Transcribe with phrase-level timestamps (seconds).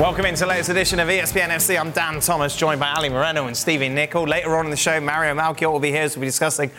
[0.00, 1.78] Welcome into the latest edition of ESPN FC.
[1.78, 4.24] I'm Dan Thomas, joined by Ali Moreno and Stevie Nicol.
[4.26, 6.72] Later on in the show, Mario Melchiot will be here as we'll be discussing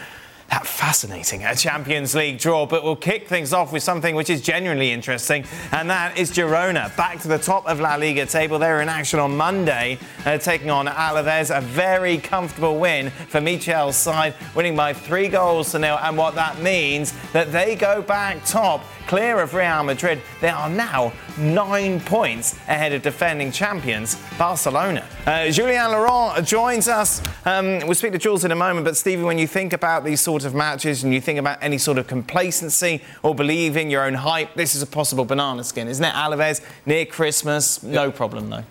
[0.49, 2.65] that fascinating a Champions League draw.
[2.65, 6.95] But we'll kick things off with something which is genuinely interesting, and that is Girona
[6.95, 8.59] back to the top of La Liga table.
[8.59, 11.55] They're in action on Monday, uh, taking on Alaves.
[11.55, 15.97] A very comfortable win for Michel's side, winning by three goals to nil.
[16.01, 20.21] And what that means that they go back top clear of Real Madrid.
[20.41, 25.05] They are now nine points ahead of defending champions Barcelona.
[25.25, 27.21] Uh, Julien Laurens joins us.
[27.45, 30.21] Um, we'll speak to Jules in a moment, but Stevie, when you think about these
[30.21, 34.15] sort of matches and you think about any sort of complacency or believing your own
[34.15, 36.13] hype, this is a possible banana skin, isn't it?
[36.13, 38.63] Alaves near Christmas, no problem though.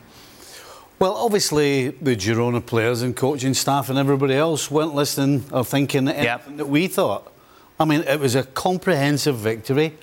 [0.98, 6.08] Well, obviously, the Girona players and coaching staff and everybody else weren't listening or thinking
[6.08, 6.56] anything Yep.
[6.58, 7.32] that we thought.
[7.80, 9.94] I mean, it was a comprehensive victory.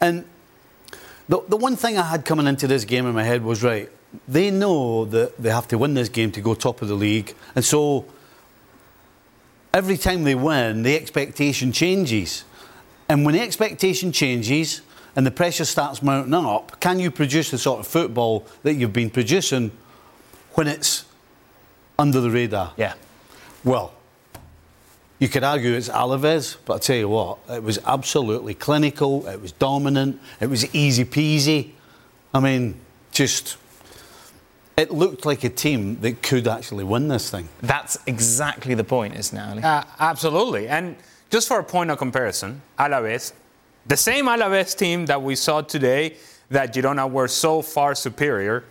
[0.00, 0.24] And
[1.28, 3.88] the, the one thing I had coming into this game in my head was right,
[4.28, 7.34] they know that they have to win this game to go top of the league.
[7.54, 8.04] And so
[9.72, 12.44] every time they win, the expectation changes.
[13.08, 14.82] And when the expectation changes
[15.16, 18.92] and the pressure starts mounting up, can you produce the sort of football that you've
[18.92, 19.70] been producing
[20.52, 21.04] when it's
[21.98, 22.72] under the radar?
[22.76, 22.94] Yeah.
[23.64, 23.94] Well,
[25.18, 29.40] you could argue it's Alaves, but I tell you what, it was absolutely clinical, it
[29.40, 31.72] was dominant, it was easy peasy.
[32.32, 32.78] I mean,
[33.10, 33.56] just.
[34.78, 37.48] It looked like a team that could actually win this thing.
[37.62, 39.62] That's exactly the point, isn't it, Ali?
[39.64, 40.68] Uh, absolutely.
[40.68, 40.94] And
[41.30, 43.32] just for a point of comparison, Alaves,
[43.86, 46.14] the same Alaves team that we saw today
[46.50, 48.62] that Girona were so far superior,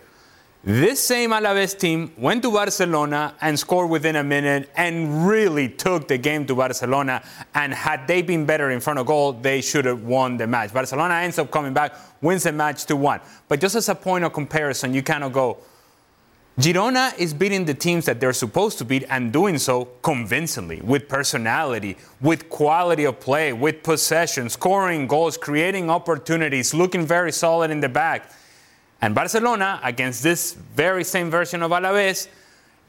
[0.64, 6.08] this same Alaves team went to Barcelona and scored within a minute and really took
[6.08, 7.22] the game to Barcelona.
[7.54, 10.72] And had they been better in front of goal, they should have won the match.
[10.72, 13.20] Barcelona ends up coming back, wins the match to 1.
[13.46, 15.58] But just as a point of comparison, you kind of go,
[16.58, 21.08] Girona is beating the teams that they're supposed to beat and doing so convincingly, with
[21.08, 27.78] personality, with quality of play, with possession, scoring goals, creating opportunities, looking very solid in
[27.78, 28.32] the back.
[29.00, 32.26] And Barcelona, against this very same version of Alaves,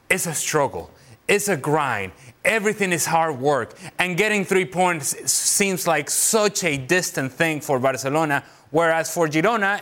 [0.08, 0.90] is a struggle.
[1.28, 2.10] It's a grind.
[2.44, 3.78] Everything is hard work.
[4.00, 8.42] And getting three points seems like such a distant thing for Barcelona,
[8.72, 9.80] whereas for Girona,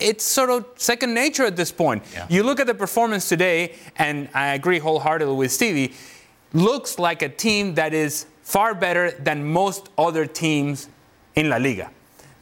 [0.00, 2.02] it's sort of second nature at this point.
[2.12, 2.26] Yeah.
[2.28, 5.94] You look at the performance today, and I agree wholeheartedly with Stevie,
[6.52, 10.88] looks like a team that is far better than most other teams
[11.36, 11.90] in La Liga.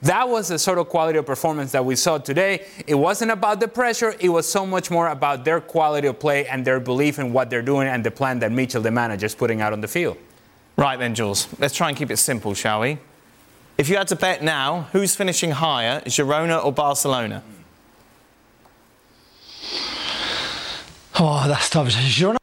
[0.02, 2.66] That was the sort of quality of performance that we saw today.
[2.86, 6.46] It wasn't about the pressure, it was so much more about their quality of play
[6.46, 9.34] and their belief in what they're doing and the plan that Michel, the manager, is
[9.34, 10.16] putting out on the field.
[10.76, 12.98] Right then, Jules, let's try and keep it simple, shall we?
[13.78, 17.44] If you had to bet now, who's finishing higher, Girona or Barcelona?
[21.20, 21.88] Oh, that's tough.
[21.88, 22.38] Girona,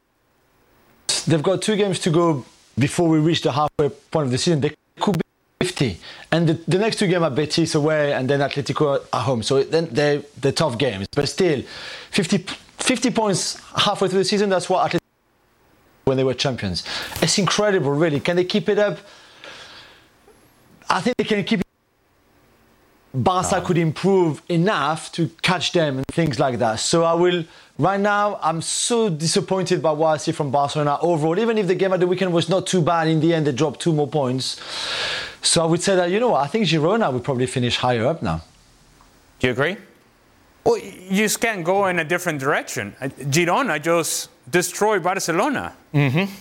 [1.27, 2.45] they've got two games to go
[2.79, 4.61] before we reach the halfway point of the season.
[4.61, 5.23] They could be
[5.59, 5.99] 50.
[6.31, 9.43] And the, the next two games are Betis away and then Atletico at home.
[9.43, 11.07] So then they're, they're tough games.
[11.13, 11.63] But still,
[12.11, 14.99] 50, 50 points halfway through the season, that's what Atletico
[16.05, 16.85] when they were champions.
[17.21, 18.21] It's incredible, really.
[18.21, 18.99] Can they keep it up?
[20.95, 21.65] I think they can keep it.
[23.13, 26.79] Barca could improve enough to catch them and things like that.
[26.79, 27.43] So I will.
[27.77, 31.37] Right now, I'm so disappointed by what I see from Barcelona overall.
[31.37, 33.51] Even if the game at the weekend was not too bad, in the end they
[33.51, 34.61] dropped two more points.
[35.41, 38.05] So I would say that you know what, I think Girona would probably finish higher
[38.05, 38.41] up now.
[39.39, 39.75] Do you agree?
[40.63, 42.95] Well, you just can't go in a different direction.
[43.01, 45.73] Uh, Girona just destroyed Barcelona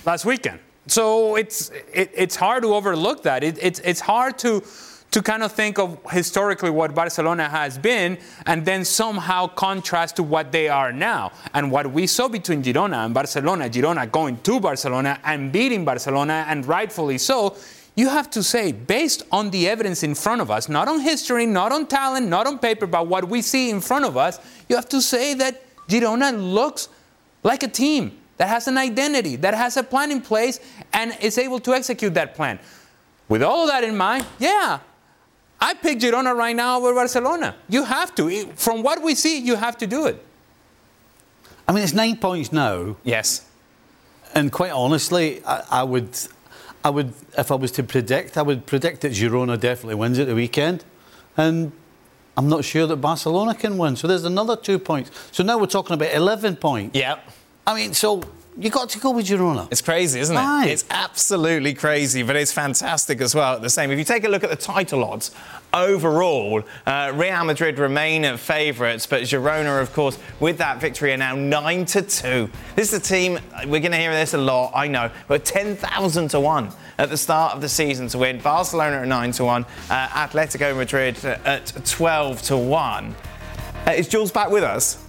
[0.06, 0.60] last weekend.
[0.86, 3.42] So it's it, it's hard to overlook that.
[3.42, 4.62] It, it's it's hard to
[5.14, 10.24] to kind of think of historically what Barcelona has been and then somehow contrast to
[10.24, 11.30] what they are now.
[11.54, 16.44] And what we saw between Girona and Barcelona, Girona going to Barcelona and beating Barcelona,
[16.48, 17.54] and rightfully so,
[17.94, 21.46] you have to say, based on the evidence in front of us, not on history,
[21.46, 24.74] not on talent, not on paper, but what we see in front of us, you
[24.74, 26.88] have to say that Girona looks
[27.44, 30.60] like a team that has an identity, that has a plan in place,
[30.92, 32.58] and is able to execute that plan.
[33.28, 34.80] With all of that in mind, yeah,
[35.60, 37.56] I pick Girona right now over Barcelona.
[37.68, 38.46] You have to.
[38.56, 40.24] From what we see, you have to do it.
[41.66, 43.46] I mean, it's nine points now, Yes.
[44.34, 46.10] and quite honestly, I, I would,
[46.84, 50.26] I would, if I was to predict, I would predict that Girona definitely wins at
[50.26, 50.84] the weekend,
[51.38, 51.72] and
[52.36, 53.96] I'm not sure that Barcelona can win.
[53.96, 55.10] So there's another two points.
[55.32, 56.94] So now we're talking about 11 points.
[56.98, 57.30] Yep.
[57.66, 58.22] I mean, so
[58.56, 59.66] you got to go with Girona.
[59.70, 60.40] It's crazy, isn't it?
[60.40, 60.66] Aye.
[60.68, 63.90] It's absolutely crazy, but it's fantastic as well at the same.
[63.90, 65.32] If you take a look at the title odds,
[65.72, 71.34] overall, uh, Real Madrid remain favourites, but Girona, of course, with that victory, are now
[71.34, 72.50] 9 to 2.
[72.76, 76.28] This is a team, we're going to hear this a lot, I know, but 10,000
[76.28, 78.38] to 1 at the start of the season to win.
[78.38, 83.14] Barcelona at 9 to 1, uh, Atletico Madrid at 12 to 1.
[83.86, 85.03] Uh, is Jules back with us?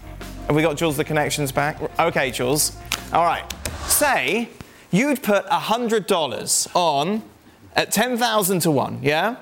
[0.47, 1.81] Have we got Jules the connections back?
[1.99, 2.77] Okay, Jules.
[3.11, 3.43] All right.
[3.87, 4.49] Say
[4.91, 7.23] you'd put $100 on
[7.75, 9.37] at 10,000 to 1, yeah?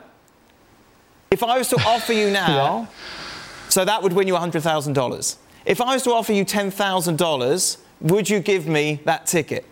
[1.29, 2.87] If I was to offer you now,
[3.67, 5.35] so that would win you $100,000.
[5.65, 9.65] If I was to offer you $10,000, would you give me that ticket?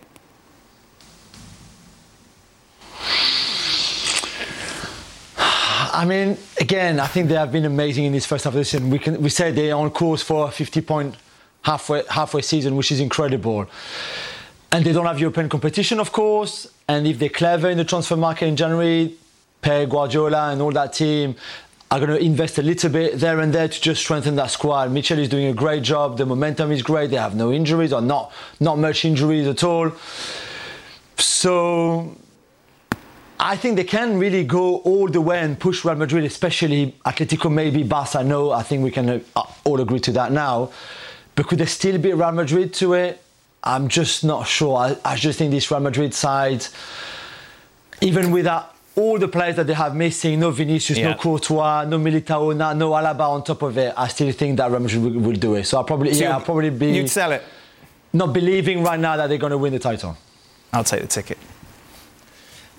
[6.01, 8.65] I mean, again, I think they have been amazing in this first half of the
[8.65, 8.89] season.
[8.89, 11.15] We can we said they're on course for a 50 point
[11.61, 13.67] halfway halfway season, which is incredible.
[14.71, 16.73] And they don't have European competition, of course.
[16.87, 19.13] And if they're clever in the transfer market in January,
[19.61, 21.35] Pere Guardiola and all that team
[21.91, 24.91] are going to invest a little bit there and there to just strengthen that squad.
[24.91, 26.17] Michel is doing a great job.
[26.17, 27.11] The momentum is great.
[27.11, 29.91] They have no injuries or not not much injuries at all.
[31.17, 32.17] So
[33.43, 37.51] I think they can really go all the way and push Real Madrid, especially Atletico,
[37.51, 38.23] maybe Barca.
[38.23, 40.69] No, I think we can uh, all agree to that now.
[41.33, 43.19] But could they still beat Real Madrid to it?
[43.63, 44.77] I'm just not sure.
[44.77, 46.67] I, I just think this Real Madrid side,
[48.01, 51.09] even without all the players that they have missing, no Vinicius, Yeah.
[51.11, 54.69] no Courtois, no Militao, no, no Alaba on top of it, I still think that
[54.69, 55.63] Real Madrid will, will do it.
[55.63, 57.41] So I'll probably, yeah, I'll probably be You'd sell it.
[58.13, 60.15] not believing right now that they're going to win the title.
[60.73, 61.39] I'll take the ticket.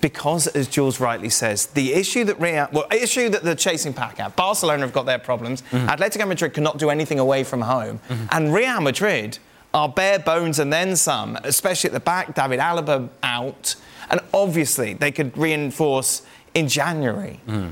[0.03, 4.17] Because, as Jules rightly says, the issue that Real, well, issue that the chasing pack
[4.17, 5.61] have, Barcelona have got their problems.
[5.71, 5.87] Mm-hmm.
[5.87, 9.39] Atletico Madrid cannot do anything away from home, and Real Madrid
[9.73, 12.35] are bare bones and then some, especially at the back.
[12.35, 13.75] David Alaba out,
[14.09, 16.23] and obviously they could reinforce
[16.53, 17.39] in January.
[17.47, 17.71] Mm.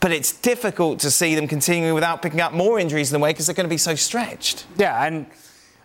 [0.00, 3.34] But it's difficult to see them continuing without picking up more injuries in the way
[3.34, 4.64] because they're going to be so stretched.
[4.78, 5.26] Yeah, and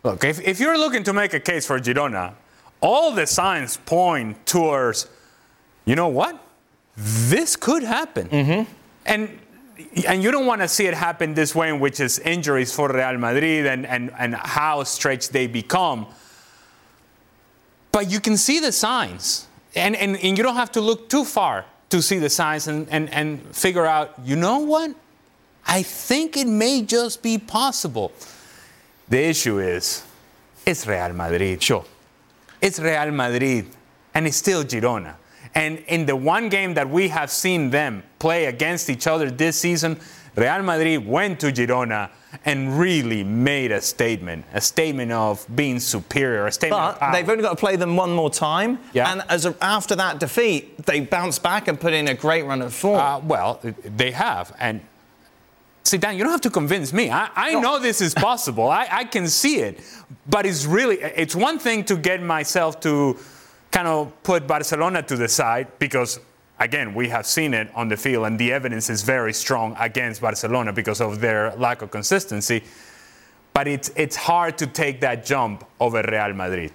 [0.06, 2.34] look, if, if you're looking to make a case for Girona,
[2.80, 5.08] all the signs point towards,
[5.86, 6.42] you know what?
[6.95, 8.28] This could happen.
[8.30, 8.72] Mm-hmm.
[9.06, 9.39] And
[10.06, 12.89] and you don't want to see it happen this way, in which is injuries for
[12.89, 16.06] Real Madrid and, and, and how stretched they become.
[17.92, 19.48] But you can see the signs.
[19.75, 22.88] And, and, and you don't have to look too far to see the signs and,
[22.89, 24.94] and, and figure out, you know what?
[25.66, 28.12] I think it may just be possible.
[29.10, 30.04] The issue is,
[30.66, 31.62] it's Real Madrid.
[31.62, 31.86] Sure.
[32.62, 33.66] It's Real Madrid,
[34.13, 35.16] and it's still Girona.
[35.53, 39.57] And in the one game that we have seen them play against each other this
[39.57, 40.00] season,
[40.36, 42.09] Real Madrid went to Girona
[42.45, 47.27] and really made a statement, a statement of being superior, a statement of But they've
[47.30, 48.80] only got to play them one more time.
[48.94, 49.12] Yeah.
[49.12, 52.62] And as a, after that defeat, they bounced back and put in a great run
[52.62, 53.01] of form.
[53.01, 54.56] Uh, well, they have.
[54.57, 54.80] And
[55.83, 57.09] see, Dan, you don't have to convince me.
[57.09, 58.69] I, I know this is possible.
[58.69, 59.81] I, I can see it.
[60.30, 63.18] But it's really, it's one thing to get myself to
[63.71, 66.19] kind of put Barcelona to the side because,
[66.59, 70.21] again, we have seen it on the field and the evidence is very strong against
[70.21, 72.63] Barcelona because of their lack of consistency.
[73.54, 76.71] But it's, it's hard to take that jump over Real Madrid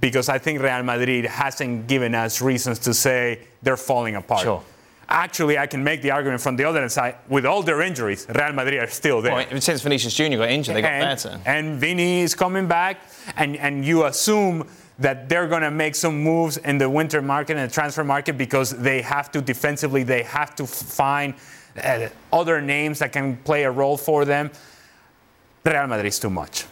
[0.00, 4.42] because I think Real Madrid hasn't given us reasons to say they're falling apart.
[4.42, 4.62] Sure.
[5.08, 7.16] Actually, I can make the argument from the other side.
[7.28, 9.32] With all their injuries, Real Madrid are still there.
[9.32, 10.36] Well, since Vinicius Jr.
[10.36, 11.40] got injured, they got and, better.
[11.44, 13.00] and Vini is coming back,
[13.36, 14.68] and, and you assume
[15.00, 18.36] that they're going to make some moves in the winter market and the transfer market
[18.36, 21.34] because they have to defensively, they have to find
[21.82, 24.50] uh, other names that can play a role for them.
[25.64, 26.66] Real Madrid is too much.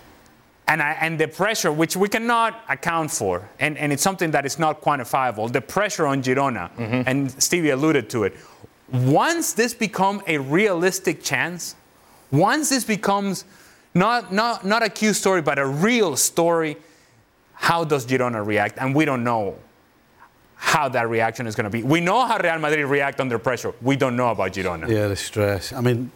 [0.66, 4.44] And, I, and the pressure, which we cannot account for, and, and it's something that
[4.44, 6.70] is not quantifiable, the pressure on Girona,
[7.06, 8.36] and Stevie alluded to it.
[8.92, 11.74] Once this becomes a realistic chance,
[12.30, 13.46] once this becomes
[13.94, 16.76] not, not, not a cute story, but a real story,
[17.60, 18.78] how does Girona react?
[18.78, 19.56] And we don't know
[20.54, 21.82] how that reaction is going to be.
[21.82, 23.72] We know how Real Madrid react under pressure.
[23.82, 24.88] We don't know about Girona.
[24.88, 25.72] Yeah, the stress.
[25.72, 26.10] I mean,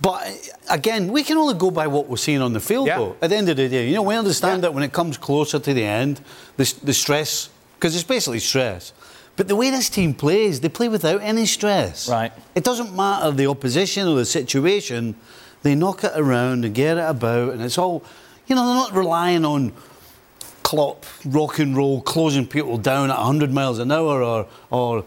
[0.00, 2.98] but again, we can only go by what we're seeing on the field, Yeah.
[2.98, 3.16] though.
[3.22, 4.68] At the end of the day, you know, we understand Yeah.
[4.68, 6.20] that when it comes closer to the end,
[6.56, 8.92] the, the stress, because it's basically stress.
[9.36, 12.08] But the way this team plays, they play without any stress.
[12.08, 12.32] Right.
[12.54, 15.14] It doesn't matter the opposition or the situation.
[15.62, 18.02] They knock it around and get it about, and it's all,
[18.46, 19.72] you know, they're not relying on
[20.66, 25.04] Klopp, rock and roll, closing people down at 100 miles an hour or, or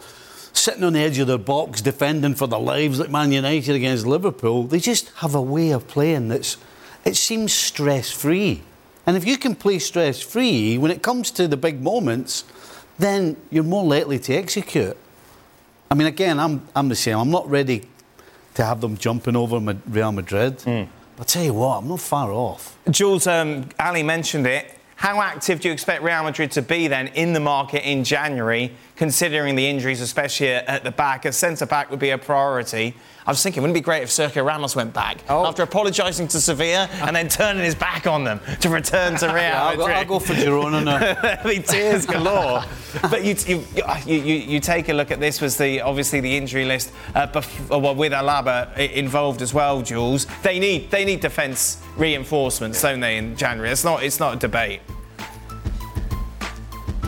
[0.53, 4.07] sitting on the edge of their box defending for their lives like Man United against
[4.07, 4.63] Liverpool.
[4.63, 6.55] They just have a way of playing that's,
[7.03, 8.61] it seems stress free.
[9.05, 12.45] And if you can play stress free, when it comes to the big moments,
[12.97, 14.95] then you're more likely to execute.
[15.91, 17.17] I mean, again, I'm, I'm the same.
[17.17, 17.85] I'm not ready
[18.53, 20.61] to have them jumping over Real Madrid.
[21.17, 22.77] But I tell you what, I'm not far off.
[22.89, 24.78] Jules, um, Ali mentioned it.
[24.99, 28.75] How active do you expect Real Madrid to be then in the market in January,
[28.97, 31.23] considering the injuries, especially at the back?
[31.23, 32.95] A centre back would be a priority.
[33.29, 35.45] I was thinking, wouldn't it be great if Sergio Ramos went back Oh.
[35.45, 39.53] after apologising to Sevilla and then turning his back on them to return to Real
[39.53, 39.85] I'll go?
[39.85, 40.97] I'll go for Girona now.
[41.21, 42.63] There'll be tears galore.
[43.03, 43.63] but you, you,
[44.07, 47.77] you, you, take a look at this was the obviously the injury list uh, uh,
[47.77, 50.25] well, with Alaba involved as well, Jules.
[50.41, 53.69] They need they need defence reinforcements, don't they, in January?
[53.69, 54.81] It's not it's not a debate.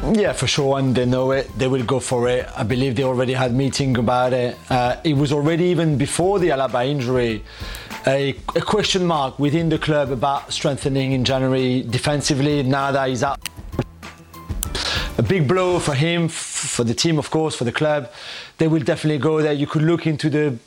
[0.03, 1.47] Yeah, for sure, and they know it.
[1.59, 2.49] They will go for it.
[2.57, 4.57] I believe they already had meeting about it.
[4.69, 7.43] Uh, it was already even before the Alaba injury,
[8.07, 12.63] a, a question mark within the club about strengthening in January defensively.
[12.63, 13.39] Now that he's out,
[15.19, 18.11] a big blow for him, for the team, of course, for the club.
[18.57, 19.53] They will definitely go there.
[19.53, 20.57] You could look into the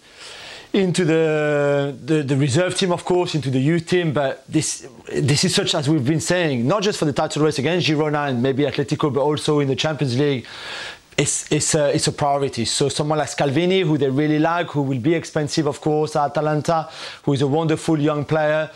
[0.74, 4.12] into the, the the reserve team, of course, into the youth team.
[4.12, 7.58] But this this is such as we've been saying, not just for the title race
[7.58, 10.44] against Girona and maybe Atletico, but also in the Champions League.
[11.16, 12.64] It's, it's, a, it's a priority.
[12.64, 16.32] So someone like Scalvini, who they really like, who will be expensive, of course, at
[16.32, 16.88] Atalanta,
[17.22, 18.68] who is a wonderful young player.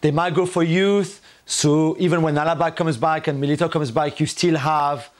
[0.00, 1.20] They might go for youth.
[1.44, 5.10] So even when Alaba comes back and Militao comes back, you still have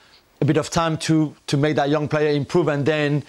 [0.41, 3.23] a bit of time to to make that young player improve, and then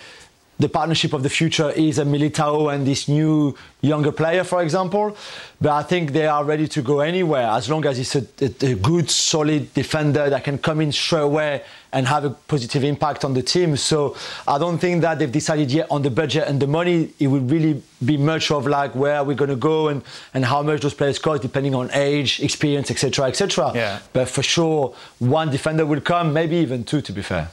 [0.58, 5.16] the partnership of the future is a Militao and this new younger player, for example.
[5.60, 8.72] But I think they are ready to go anywhere as long as it's a, a,
[8.72, 13.24] a good, solid defender that can come in straight away and have a positive impact
[13.24, 13.76] on the team.
[13.76, 17.10] So I don't think that they've decided yet on the budget and the money.
[17.18, 20.02] It will really be much of like where are we going to go and,
[20.34, 23.72] and how much those players cost depending on age, experience, etc., etc.
[23.74, 23.98] Yeah.
[24.12, 27.50] But for sure, one defender will come, maybe even two, to be fair.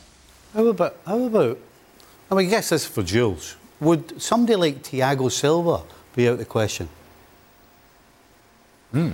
[0.53, 1.57] How about, how about,
[2.31, 3.57] I mean, I guess this is for Jules.
[3.81, 5.83] Would somebody like Thiago Silva
[6.15, 6.87] be out of the question?
[8.91, 9.11] Hmm.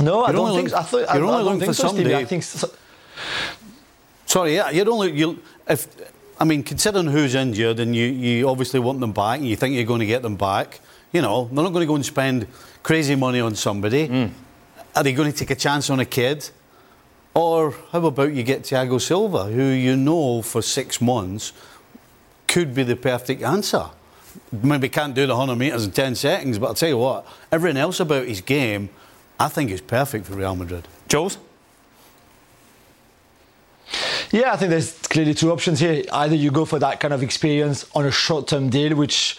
[0.00, 0.70] No, I You're don't think.
[0.70, 2.14] look- I, thought, you're only I don't looking think for so, Stevie.
[2.14, 2.70] I somebody- think so,
[4.26, 5.12] Sorry, yeah, you don't look.
[5.14, 5.88] You, if
[6.38, 9.74] I mean, considering who's injured, and you, you obviously want them back, and you think
[9.74, 10.80] you're going to get them back,
[11.12, 12.46] you know, they're not going to go and spend
[12.82, 14.06] crazy money on somebody.
[14.06, 14.26] Hmm.
[14.94, 16.48] Are they going to take a chance on a kid?
[17.34, 21.52] Or how about you get Thiago Silva, who you know for six months
[22.48, 23.90] could be the perfect answer?
[24.50, 27.76] Maybe can't do the 100 metres in 10 seconds, but I'll tell you what, everything
[27.76, 28.88] else about his game,
[29.38, 30.88] I think is perfect for Real Madrid.
[31.08, 31.38] Jules?
[34.30, 36.04] Yeah, I think there's clearly two options here.
[36.12, 39.38] Either you go for that kind of experience on a short-term deal, which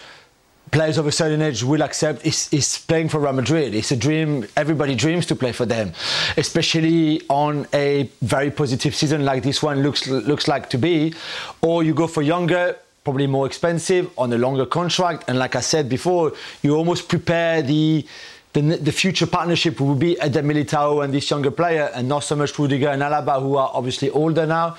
[0.70, 2.26] players of a certain age will accept.
[2.26, 3.74] Is is playing for Real Madrid.
[3.74, 4.46] It's a dream.
[4.56, 5.92] Everybody dreams to play for them,
[6.36, 11.14] especially on a very positive season like this one looks looks like to be.
[11.60, 12.76] Or you go for younger.
[13.10, 17.60] Probably more expensive on a longer contract, and like I said before, you almost prepare
[17.60, 18.06] the
[18.52, 22.36] the, the future partnership will be Eder Militao and this younger player, and not so
[22.36, 24.76] much Rudiger and Alaba, who are obviously older now.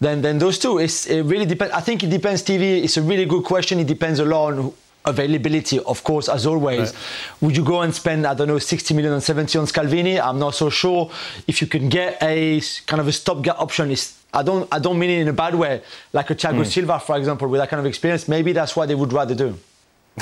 [0.00, 0.78] Then, then those two.
[0.78, 1.74] It's, it really depends.
[1.74, 2.84] I think it depends, Stevie.
[2.84, 3.78] It's a really good question.
[3.80, 4.72] It depends a lot on
[5.04, 6.92] availability, of course, as always.
[7.40, 10.20] Would you go and spend, I don't know, 60 million and 70 on Scalvini?
[10.20, 11.10] I'm not so sure.
[11.46, 14.98] If you can get a kind of a stopgap option, it's, I don't, I don't
[14.98, 15.82] mean it in a bad way,
[16.12, 16.64] like a Thiago hmm.
[16.64, 18.28] Silva, for example, with that kind of experience.
[18.28, 19.58] Maybe that's what they would rather do.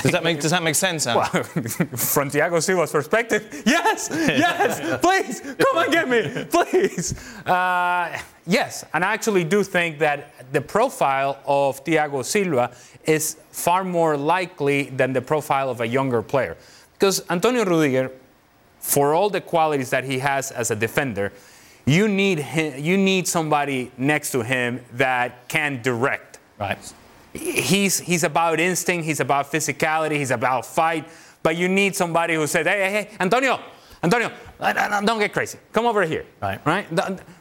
[0.01, 1.23] Does that make does that make sense, Sam?
[1.25, 7.15] From Thiago Silva's perspective, yes, yes, please, come and get me, please.
[7.47, 13.85] Uh, yes, and I actually do think that the profile of Thiago Silva is far
[13.85, 16.57] more likely than the profile of a younger player.
[16.95, 18.11] Because Antonio Rudiger,
[18.81, 21.33] for all the qualities that he has as a defender,
[21.85, 26.93] you need him, you need somebody next to him that can direct Right.
[27.33, 31.09] He's he's about instinct, he's about physicality, he's about fight.
[31.43, 33.59] But you need somebody who says, "Hey, hey, hey, Antonio,
[34.03, 35.59] Antonio, don't get crazy.
[35.73, 36.61] Come over here." Right.
[36.67, 36.87] Right.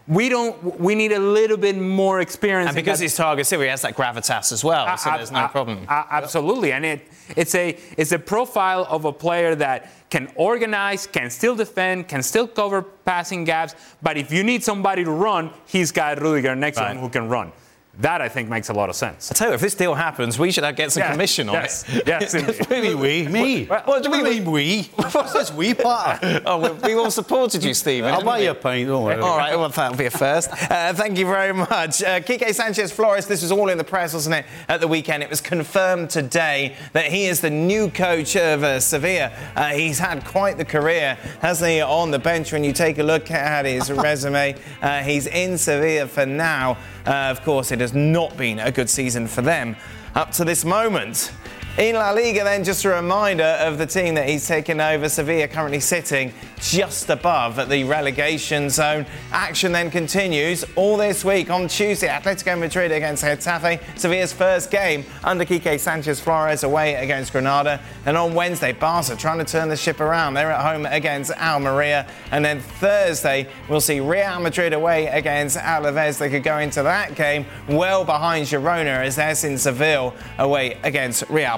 [0.08, 0.80] We don't.
[0.80, 2.70] We need a little bit more experience.
[2.70, 5.86] And because he's Thiago Silva, he has that gravitas as well, so there's no problem.
[5.90, 11.30] absolutely, and it it's a it's a profile of a player that can organize, can
[11.30, 13.76] still defend, can still cover passing gaps.
[14.02, 17.30] But if you need somebody to run, he's got Rudiger next to him who can
[17.30, 17.52] run.
[18.00, 19.30] That I think makes a lot of sense.
[19.32, 21.84] I tell you, if this deal happens, we should get some Yeah, commission on yes,
[21.90, 22.08] it.
[22.08, 22.58] Yes, indeed.
[22.60, 23.28] What do you mean we?
[23.28, 23.66] Me?
[23.66, 24.84] What do we mean we?
[24.96, 26.20] What's this we part?
[26.46, 28.10] Oh, we, we all supported you, Stephen.
[28.14, 29.20] I'll buy you a pint, don't worry.
[29.20, 30.50] All right, well, that'll be a first.
[30.72, 32.02] Uh, thank you very much.
[32.02, 35.22] Uh, Quique Sanchez Flores, this was all in the press, wasn't it, at the weekend?
[35.22, 39.34] It was confirmed today that he is the new coach of uh, Sevilla.
[39.54, 43.04] Uh, he's had quite the career, hasn't he, on the bench when you take a
[43.04, 44.56] look at his resume.
[44.82, 46.78] Uh, he's in Sevilla for now.
[47.06, 49.76] Uh, of course, it has not been a good season for them
[50.16, 51.32] up to this moment.
[51.78, 55.08] In La Liga, then, just a reminder of the team that he's taken over.
[55.08, 59.06] Sevilla currently sitting just above at the relegation zone.
[59.32, 62.08] Action then continues all this week on Tuesday.
[62.08, 63.82] Atletico Madrid against Getafe.
[63.98, 67.80] Sevilla's first game under Quique Sanchez Flores away against Granada.
[68.06, 70.34] And on Wednesday, Barca trying to turn the ship around.
[70.34, 72.06] They're at home against Almeria.
[72.32, 76.20] And then Thursday, we'll see Real Madrid away against Alaves.
[76.20, 81.24] They could go into that game well behind Girona as they're in Seville away against
[81.30, 81.58] Real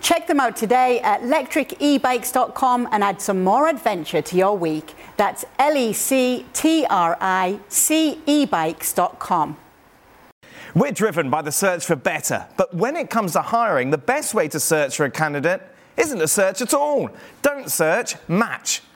[0.00, 4.94] Check them out today at lectricebikes.com and add some more adventure to your week.
[5.16, 9.56] That's L E C T R I C ebikes.com.
[10.74, 14.34] We're driven by the search for better, but when it comes to hiring, the best
[14.34, 15.62] way to search for a candidate
[15.96, 17.10] isn't a search at all.
[17.42, 18.82] Don't search, match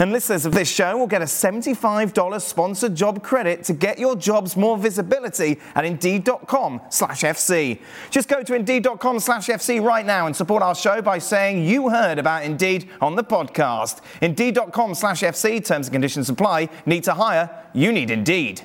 [0.00, 4.16] And listeners of this show will get a $75 sponsored job credit to get your
[4.16, 7.78] jobs more visibility at Indeed.com slash FC.
[8.10, 11.90] Just go to Indeed.com slash FC right now and support our show by saying you
[11.90, 14.00] heard about Indeed on the podcast.
[14.22, 16.70] Indeed.com slash FC, terms and conditions apply.
[16.86, 17.50] Need to hire?
[17.74, 18.62] You need Indeed.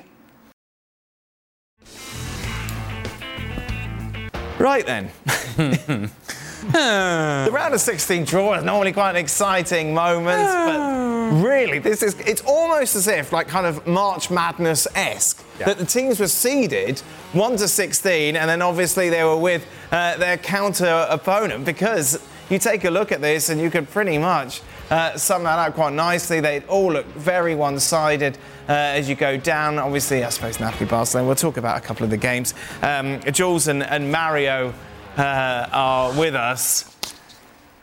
[4.58, 6.10] Right then.
[6.72, 12.18] the round of 16 draw is normally quite an exciting moment, but really, this is
[12.20, 17.00] it's almost as if like kind of March Madness esque that the teams were seeded
[17.32, 22.58] 1 to 16, and then obviously they were with uh, their counter opponent because you
[22.58, 25.92] take a look at this and you could pretty much uh, sum that up quite
[25.92, 26.40] nicely.
[26.40, 29.78] They all look very one sided uh, as you go down.
[29.78, 31.26] Obviously, I suppose Napoli Barcelona.
[31.26, 32.54] We'll talk about a couple of the games.
[32.82, 34.72] Um, Jules and, and Mario
[35.16, 36.92] uh, are with us.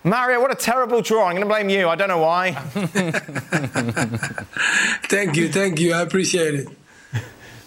[0.06, 1.26] Mario, what a terrible draw.
[1.26, 1.88] I'm going to blame you.
[1.88, 2.52] I don't know why.
[5.10, 5.93] Thank you, thank you.
[5.93, 6.67] I appreciate it.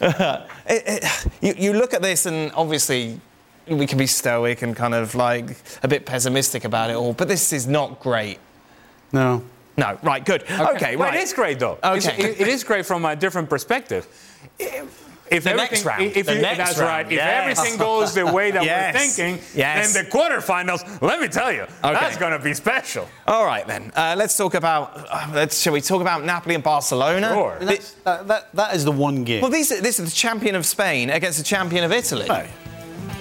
[0.68, 3.20] It- it- you, you look at this, and obviously,
[3.68, 7.28] we can be stoic and kind of like a bit pessimistic about it all, but
[7.28, 8.38] this is not great.
[9.12, 9.42] No.
[9.78, 10.42] No, right, good.
[10.50, 11.18] Okay, Well, right.
[11.18, 11.78] it is great though.
[11.84, 11.96] Okay.
[11.98, 14.06] It's- It, it is great from a different perspective.
[14.58, 16.02] If The everything, next round.
[16.02, 17.12] If The you, next that's round, right.
[17.12, 18.94] If everything goes the way that Yes.
[18.94, 19.92] we're thinking, Yes.
[19.92, 23.08] then the quarterfinals, let me tell you, that's going to be special.
[23.26, 23.90] All right, then.
[23.96, 25.06] Uh, let's talk about.
[25.10, 27.32] Uh, let's, shall we talk about Napoli and Barcelona?
[27.34, 27.56] Sure.
[27.58, 29.40] The- That's, that, that, that is the one game.
[29.42, 32.28] well, these, this is the champion of Spain against the champion of Italy.
[32.30, 32.48] Aye.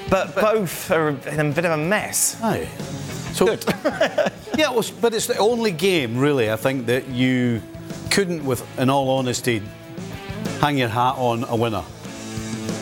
[0.09, 2.37] But, both are in a bit of a mess.
[2.43, 2.67] Aye.
[3.33, 3.45] So,
[4.55, 7.61] yeah, it was, but it's the only game, really, I think, that you
[8.11, 9.61] couldn't, with, in all honesty,
[10.61, 11.83] hang your hat on a winner,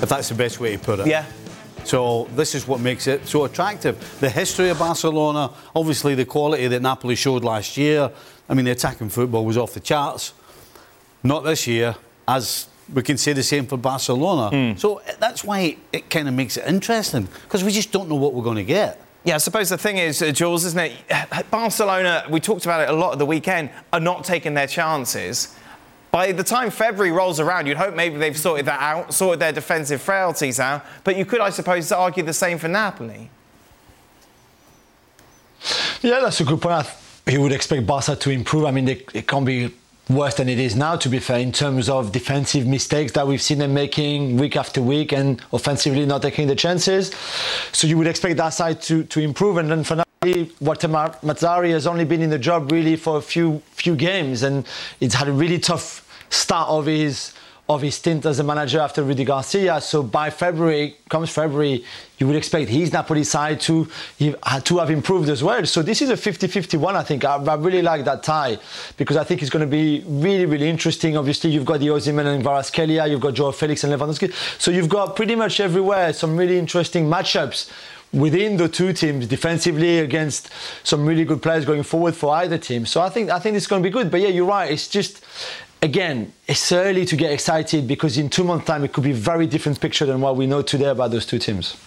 [0.01, 1.07] if that's the best way to put it.
[1.07, 1.25] Yeah.
[1.83, 4.17] So this is what makes it so attractive.
[4.19, 8.11] The history of Barcelona, obviously the quality that Napoli showed last year.
[8.47, 10.33] I mean, the attacking football was off the charts.
[11.23, 11.95] Not this year,
[12.27, 14.77] as we can say the same for Barcelona.
[14.77, 18.33] So that's why it kind of makes it interesting because we just don't know what
[18.33, 18.99] we're going to get.
[19.25, 20.93] Yeah, I suppose the thing is, uh, Jules, isn't it?
[21.51, 25.55] Barcelona, we talked about it a lot at the weekend, are not taking their chances.
[26.13, 29.51] By the time February rolls around, you'd hope maybe they've sorted that out, sorted their
[29.51, 30.85] defensive frailties out.
[31.03, 33.31] But you could, I suppose, argue the same for Napoli.
[36.03, 36.85] Yeah, that's a good point.
[37.25, 38.65] You would expect Barca to improve.
[38.65, 39.73] I mean, they, they can't be
[40.07, 43.41] worse than it is now, to be fair, in terms of defensive mistakes that we've
[43.41, 47.11] seen them making week after week and offensively not taking the chances.
[47.71, 49.57] So you would expect that side to, to improve.
[49.57, 53.63] And then finally, Walter Mazzarri has only been in the job really for a few
[53.71, 54.65] few games and
[55.01, 56.02] it's had a really tough
[56.33, 57.33] start of his
[57.69, 59.79] of his stint as a manager after Rudi Garcia.
[59.79, 61.85] So by February, comes February,
[62.17, 63.87] you would expect his Napoli side to
[64.43, 65.65] uh, to have improved as well.
[65.65, 67.23] So this is a 50-50 one, I think.
[67.23, 68.57] I, I, really like that tie
[68.97, 71.15] because I think it's going to be really, really interesting.
[71.15, 74.33] Obviously, you've got the Osimhen and Kvaratskhelia, you've got Joao Felix and Lewandowski.
[74.59, 77.71] So you've got pretty much everywhere some really interesting matchups
[78.13, 80.49] within the two teams defensively against
[80.83, 82.85] some really good players going forward for either team.
[82.85, 84.11] So I think I think it's going to be good.
[84.11, 84.71] But yeah, you're right.
[84.71, 85.23] It's just
[85.83, 89.15] again, it's early to get excited because in two months' time it could be a
[89.31, 91.77] very different picture than what we know today about those two teams.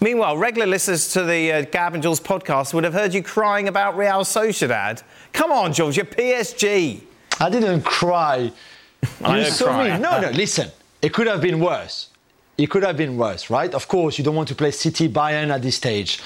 [0.00, 3.66] Meanwhile, regular listeners to the uh, Gab and Jules podcast would have heard you crying
[3.66, 5.02] about Real Sociedad.
[5.32, 7.00] Come on, Jules, you're PSG.
[7.40, 8.52] I didn't cry.
[9.24, 9.96] I you saw cry.
[9.96, 9.98] me.
[9.98, 10.70] No, no, listen.
[11.02, 12.10] It could have been worse
[12.58, 13.72] it could have been worse, right?
[13.72, 16.20] Of course, you don't want to play City, Bayern at this stage.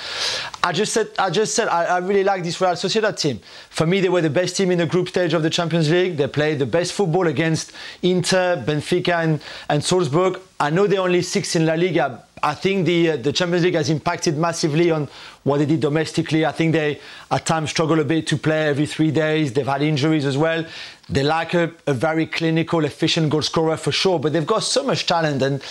[0.64, 3.40] I just said, I just said, I, I, really like this Real Sociedad team.
[3.68, 6.16] For me, they were the best team in the group stage of the Champions League.
[6.16, 10.40] They played the best football against Inter, Benfica, and, and Salzburg.
[10.59, 12.25] I know they're only six in La Liga.
[12.45, 15.09] I think the uh, the Champions League has impacted massively on
[15.45, 16.45] what they did domestically.
[16.45, 16.99] I think they
[17.31, 19.53] at times struggle a bit to play every three days.
[19.53, 20.64] They've had injuries as well.
[21.09, 24.83] They lack a, a very clinical, efficient goal scorer for sure, but they've got so
[24.85, 25.43] much talent.
[25.43, 25.62] And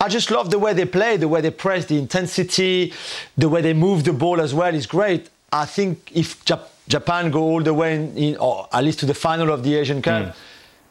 [0.00, 2.92] I just love the way they play, the way they press, the intensity,
[3.36, 5.28] the way they move the ball as well is great.
[5.52, 9.06] I think if Jap- Japan go all the way in, in, or at least to
[9.06, 10.24] the final of the Asian Cup.
[10.26, 10.34] Mm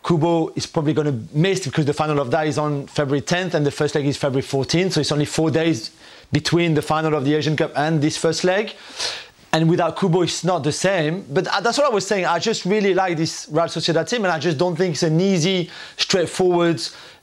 [0.06, 3.56] Kubo is probably going to miss because the final of that is on February 10th
[3.56, 4.92] and the first leg is February 14th.
[4.94, 5.90] So it's only four days
[6.32, 8.74] between the final of the Asian Cup and this first leg.
[9.56, 11.26] And without Kubo, it's not the same.
[11.32, 12.26] But uh, that's what I was saying.
[12.26, 15.22] I just really like this Real Sociedad team, and I just don't think it's an
[15.22, 16.82] easy, straightforward,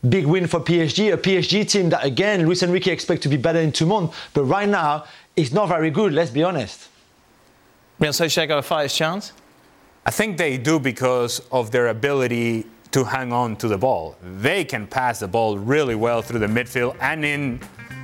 [0.09, 1.13] big win for PSG.
[1.13, 4.17] A PSG team that, again, Luis Enrique expect to be better in two months.
[4.33, 5.05] But right now,
[5.37, 6.89] it's not very good, let's be honest.
[7.99, 9.35] Real Sociedad got a fighter's chance?
[10.07, 14.17] I think they do because of their ability to hang on to the ball.
[14.41, 17.61] They can pass the ball really well through the midfield and in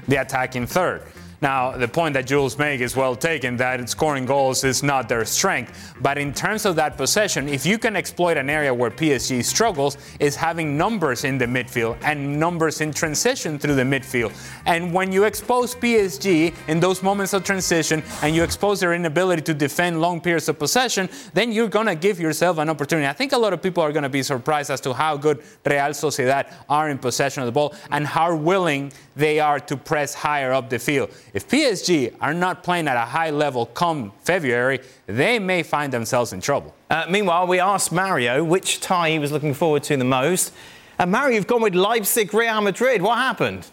[0.07, 1.03] the attacking third.
[1.41, 5.25] Now, the point that Jules made is well taken that scoring goals is not their
[5.25, 5.95] strength.
[6.01, 9.97] But in terms of that possession, if you can exploit an area where PSG struggles,
[10.19, 14.33] is having numbers in the midfield and numbers in transition through the midfield.
[14.67, 19.43] And when you expose PSG in those moments of transition and you expose their inability
[19.43, 23.07] to defend long periods of possession, then you're going to give yourself an opportunity.
[23.07, 25.43] I think a lot of people are going to be surprised as to how good
[25.65, 30.15] Real Sociedad are in possession of the ball and how willing they are to press
[30.15, 31.11] higher up the field.
[31.35, 36.33] If PSG are not playing at a high level come February, they may find themselves
[36.33, 36.75] in trouble.
[36.91, 40.53] Uh, meanwhile, we asked Mario which tie he was looking forward to the most.
[40.99, 43.03] And Mario, you've gone with Leipzig Real Madrid.
[43.03, 43.69] What happened?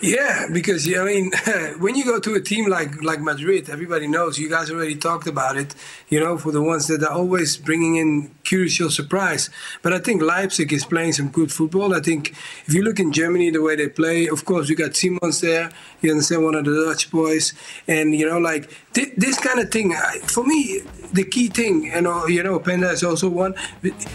[0.00, 1.30] Yeah, because I mean,
[1.78, 4.36] when you go to a team like like Madrid, everybody knows.
[4.36, 5.76] You guys already talked about it.
[6.08, 9.48] You know, for the ones that are always bringing in curious surprise.
[9.80, 11.94] But I think Leipzig is playing some good football.
[11.94, 12.30] I think
[12.66, 15.70] if you look in Germany, the way they play, of course, you got Simons there.
[16.02, 17.54] You understand one of the Dutch boys,
[17.88, 19.94] and you know, like th- this kind of thing.
[20.26, 20.80] For me,
[21.12, 23.54] the key thing, you know, you know, Penda is also one.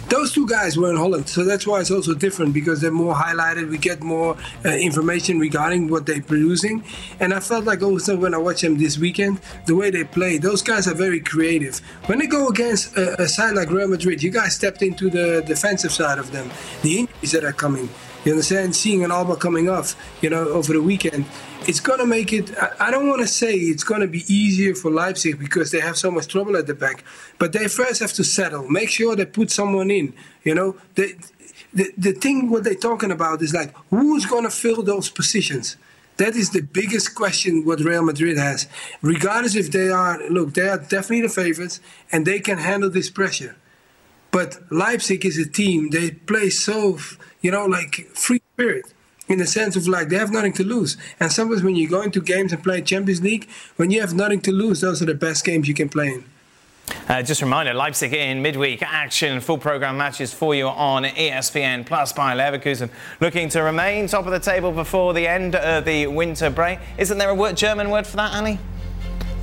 [0.10, 3.16] Those two guys were in Holland, so that's why it's also different because they're more
[3.16, 3.70] highlighted.
[3.70, 6.84] We get more uh, information regarding what they're producing,
[7.20, 10.38] and I felt like also when I watched them this weekend, the way they play,
[10.38, 11.80] those guys are very creative.
[12.08, 15.44] When they go against a, a side like Real Madrid, you guys stepped into the
[15.46, 16.50] defensive side of them.
[16.82, 17.90] The injuries that are coming,
[18.26, 18.76] you understand?
[18.76, 21.26] Seeing Alaba coming off, you know, over the weekend,
[21.66, 22.52] it's going to make it.
[22.80, 25.98] I don't want to say it's going to be easier for Leipzig because they have
[25.98, 27.04] so much trouble at the back,
[27.40, 28.68] but they first have to settle.
[28.70, 30.14] Make sure they put someone in.
[30.44, 31.16] You know, the
[31.74, 35.78] the thing what they're talking about is like who's going to fill those positions.
[36.18, 38.68] That is the biggest question what Real Madrid has.
[39.04, 41.80] Regardless if they are, look, they are definitely the favorites
[42.12, 43.56] and they can handle this pressure.
[44.32, 46.98] But Leipzig is a team, they play so,
[47.42, 48.86] you know, like free spirit
[49.28, 50.98] in the sense of like they have nothing to lose.
[51.20, 54.42] And sometimes when you go into games and play Champions League, when you have nothing
[54.42, 56.26] to lose, those are the best games you can play in.
[57.10, 61.86] Uh, just a reminder, Leipzig in midweek action, full program matches for you on ESPN
[61.86, 66.08] Plus Bayer Leverkusen, looking to remain top of the table before the end of the
[66.08, 66.80] winter break.
[66.98, 68.58] Isn't there a word, German word for that, Ali?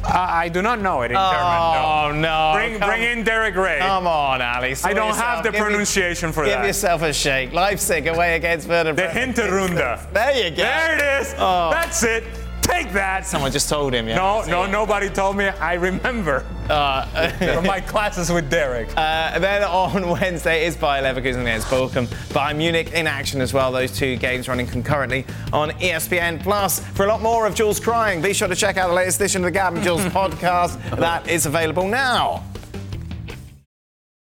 [0.06, 2.22] I do not know it in oh, German.
[2.22, 2.52] No, no.
[2.54, 3.78] Bring, bring in Derek Ray.
[3.78, 4.74] Come on, Ali.
[4.84, 5.16] I don't yourself.
[5.16, 6.58] have the give pronunciation for give that.
[6.58, 7.52] Give yourself a shake.
[7.52, 8.92] Leipzig away against Werder.
[8.92, 10.12] The Hinterrunde.
[10.12, 10.56] There you go.
[10.56, 11.34] There it is.
[11.38, 11.70] Oh.
[11.70, 12.24] That's it.
[12.64, 13.26] Take that.
[13.26, 14.16] Someone just told him, yeah.
[14.16, 15.44] No, no, nobody told me.
[15.44, 18.88] I remember uh, from my classes with Derek.
[18.96, 22.06] Uh, then on Wednesday is Bayer Leverkusen against Bochum.
[22.32, 23.70] Bayern Munich in action as well.
[23.70, 26.80] Those two games running concurrently on ESPN Plus.
[26.80, 29.42] For a lot more of Jules crying, be sure to check out the latest edition
[29.42, 30.80] of the Gab and Jules podcast.
[30.98, 32.44] That is available now.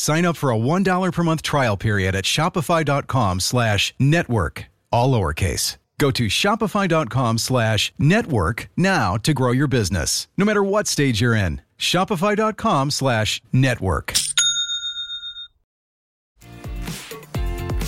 [0.00, 5.76] Sign up for a $1 per month trial period at shopify.com slash network, all lowercase.
[5.98, 11.34] Go to shopify.com slash network now to grow your business, no matter what stage you're
[11.34, 11.60] in.
[11.78, 14.14] Shopify.com slash network.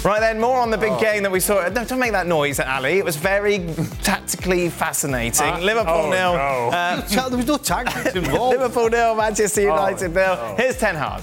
[0.05, 1.67] Right then, more on the big game that we saw.
[1.69, 2.99] No, don't make that noise, Ali.
[2.99, 3.67] It was very
[4.03, 5.49] tactically fascinating.
[5.49, 6.33] Uh, Liverpool oh, nil.
[6.35, 6.69] no.
[6.77, 8.59] Uh, there was no tactics involved.
[8.59, 10.35] Liverpool nil, Manchester United nil.
[10.35, 10.55] no.
[10.59, 11.23] Here's Ten Hag.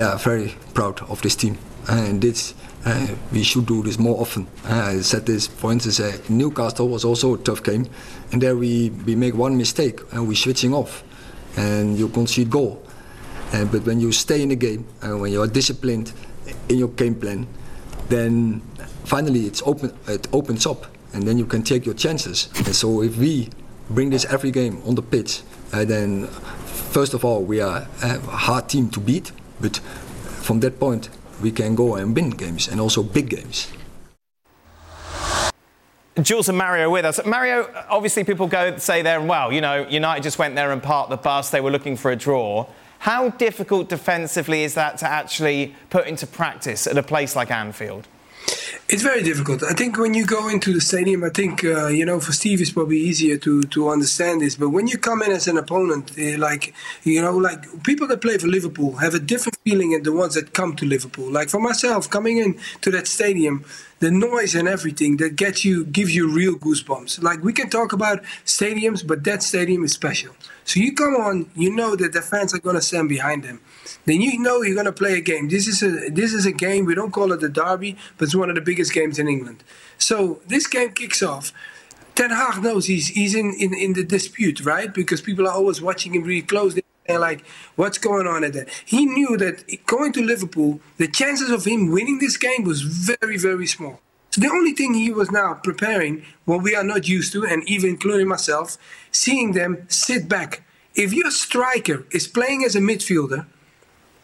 [0.00, 1.58] Yeah, very proud of this team.
[1.88, 2.54] And this,
[2.84, 4.46] uh, we should do this more often.
[4.66, 7.86] Uh, I said this, for instance, uh, Newcastle was also a tough game,
[8.32, 11.04] and there we, we make one mistake and we're switching off,
[11.56, 12.82] and you concede goal.
[13.52, 16.12] Uh, but when you stay in the game, and when you are disciplined
[16.68, 17.46] in your game plan,
[18.08, 18.60] then
[19.04, 22.48] finally it's open, it opens up, and then you can take your chances.
[22.56, 23.50] And so if we
[23.90, 28.18] bring this every game on the pitch, uh, then first of all we are a
[28.20, 29.76] hard team to beat, but
[30.42, 31.08] from that point
[31.42, 33.68] we can go and win games and also big games.
[36.22, 37.18] Jules and Mario with us.
[37.26, 41.10] Mario, obviously people go say there, well, you know, United just went there and parked
[41.10, 41.50] the bus.
[41.50, 42.66] They were looking for a draw.
[43.00, 48.06] How difficult defensively is that to actually put into practice at a place like Anfield?
[48.86, 49.62] It's very difficult.
[49.62, 52.60] I think when you go into the stadium, I think uh, you know for Steve
[52.60, 54.56] it's probably easier to to understand this.
[54.56, 58.20] But when you come in as an opponent, uh, like you know, like people that
[58.20, 61.30] play for Liverpool have a different feeling than the ones that come to Liverpool.
[61.30, 63.64] Like for myself, coming in to that stadium,
[64.00, 67.22] the noise and everything that gets you gives you real goosebumps.
[67.22, 70.34] Like we can talk about stadiums, but that stadium is special.
[70.64, 73.60] So you come on, you know that the fans are going to stand behind them.
[74.06, 75.48] Then you know you're going to play a game.
[75.48, 76.84] This is a this is a game.
[76.86, 79.62] We don't call it a derby, but it's one of the biggest games in England.
[79.98, 81.52] So this game kicks off.
[82.14, 84.92] Ten Hag knows he's he's in, in, in the dispute, right?
[84.92, 86.78] Because people are always watching him really close.
[87.06, 87.44] And like,
[87.76, 88.70] what's going on at that?
[88.86, 93.36] He knew that going to Liverpool, the chances of him winning this game was very,
[93.36, 94.00] very small.
[94.30, 97.62] So the only thing he was now preparing, what we are not used to, and
[97.68, 98.78] even including myself,
[99.14, 100.62] seeing them sit back.
[100.94, 103.46] If your striker is playing as a midfielder,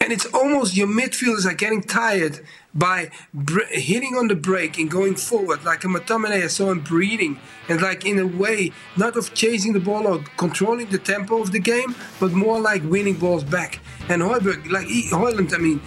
[0.00, 2.40] and it's almost your midfielders are getting tired
[2.72, 6.80] by br- hitting on the brake and going forward, like a McTominay, I saw him
[6.80, 11.42] breathing, and like in a way, not of chasing the ball or controlling the tempo
[11.42, 13.80] of the game, but more like winning balls back.
[14.08, 15.78] And Hoiberg, like he, Hojlund, I mean,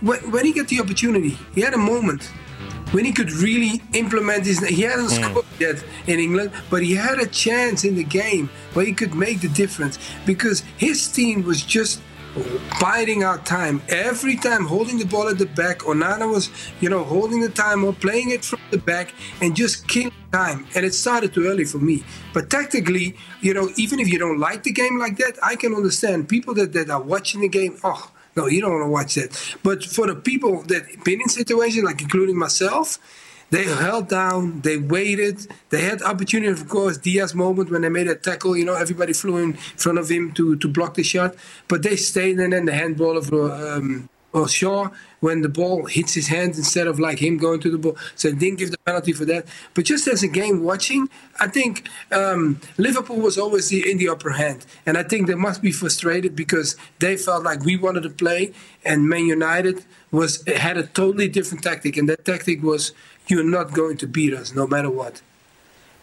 [0.00, 2.30] when, when he got the opportunity, he had a moment
[2.92, 4.66] when he could really implement his.
[4.66, 5.22] He hadn't hmm.
[5.22, 9.14] scored yet in England, but he had a chance in the game where he could
[9.14, 12.00] make the difference because his team was just
[12.80, 13.82] biding our time.
[13.88, 17.84] Every time holding the ball at the back onana was you know holding the time
[17.84, 20.66] or playing it from the back and just killing time.
[20.74, 22.04] And it started too early for me.
[22.34, 25.72] But tactically you know even if you don't like the game like that i can
[25.74, 29.14] understand people that, that are watching the game oh no you don't want to watch
[29.14, 29.56] that.
[29.62, 32.98] But for the people that been in situations like including myself
[33.50, 38.08] they held down, they waited, they had opportunity, of course, Diaz moment when they made
[38.08, 41.36] a tackle, you know, everybody flew in front of him to, to block the shot,
[41.68, 44.90] but they stayed and then the handball of um, or Shaw
[45.26, 47.96] when the ball hits his hand instead of like him going to the ball.
[48.14, 49.42] So didn't give the penalty for that.
[49.74, 51.08] But just as a game watching,
[51.40, 54.60] I think um, Liverpool was always the, in the upper hand.
[54.86, 58.52] And I think they must be frustrated because they felt like we wanted to play
[58.84, 61.96] and Man United was had a totally different tactic.
[61.96, 62.92] And that tactic was
[63.26, 65.22] you're not going to beat us no matter what.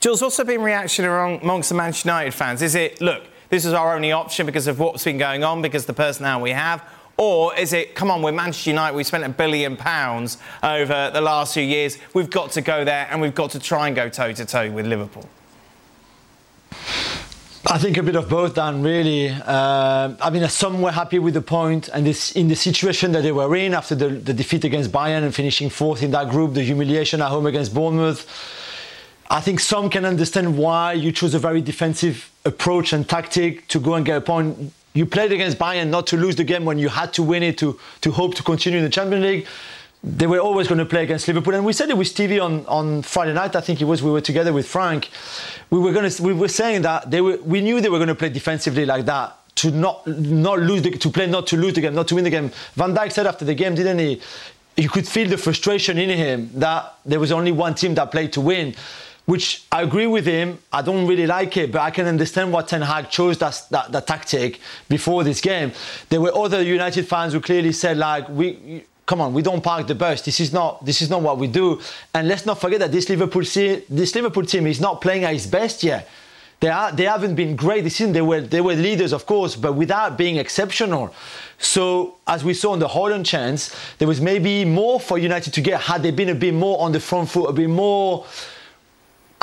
[0.02, 2.62] Jules, what's been reaction among- amongst the Manchester United fans?
[2.62, 5.86] Is it, look, this is our only option because of what's been going on, because
[5.86, 6.84] the personnel we have?
[7.17, 11.21] Or is it, come on, we're Manchester United, We've spent a billion pounds over the
[11.21, 14.10] last few years, we've got to go there and we've got to try and go
[14.10, 15.30] toe to toe with Liverpool?
[17.65, 18.84] I think a bit of both, Dan.
[18.84, 23.13] Really, uh, I mean, some were happy with the point, and this in the situation
[23.13, 26.30] that they were in after the, the, defeat against Bayern and finishing fourth in that
[26.30, 28.28] group, the humiliation at home against Bournemouth.
[29.30, 33.80] I think some can understand why you chose a very defensive approach and tactic to
[33.80, 34.73] go and get a point.
[34.94, 37.58] You played against Bayern not to lose the game when you had to win it
[37.60, 39.48] to to hope to continue in the Champions League
[40.04, 41.54] they were always going to play against Liverpool.
[41.56, 43.56] And we said it with Stevie on, on Friday night.
[43.56, 45.10] I think it was we were together with Frank.
[45.70, 48.10] We were going to we were saying that they were we knew they were going
[48.10, 51.74] to play defensively like that to not not lose the, to play not to lose
[51.74, 52.52] the game, not to win the game.
[52.76, 54.22] Van Dijk said after the game, didn't he?
[54.76, 58.34] You could feel the frustration in him that there was only one team that played
[58.34, 58.76] to win.
[59.26, 60.60] Which I agree with him.
[60.72, 63.92] I don't really like it, but I can understand why Ten Hag chose that, that,
[63.94, 64.60] that tactic
[64.90, 65.72] before this game.
[66.10, 69.88] There were other United fans who clearly said, like, we come on, we don't park
[69.88, 70.22] the bus.
[70.22, 71.80] This is not this is not what we do.
[72.14, 75.48] And let's not forget that this Liverpool this Liverpool team is not playing at its
[75.48, 76.10] best yet.
[76.60, 78.14] They are they haven't been great this season.
[78.14, 81.14] They were they were leaders, of course, but without being exceptional.
[81.60, 85.62] So as we saw in the Hojlund chance, there was maybe more for United to
[85.62, 88.26] get had they been a bit more on the front foot, a bit more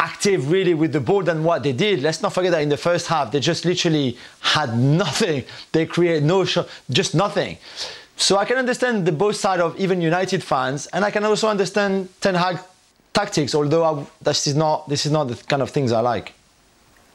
[0.01, 2.01] active really with the ball than what they did.
[2.01, 5.45] Let's not forget that in the first half they just literally had nothing.
[5.73, 7.59] They created no shot, just nothing.
[8.17, 11.49] So I can understand the both side of even United fans, and I can also
[11.49, 12.59] understand Ten Hag
[13.13, 13.55] tactics.
[13.55, 16.33] Although I, this is not this is not the kind of things I like.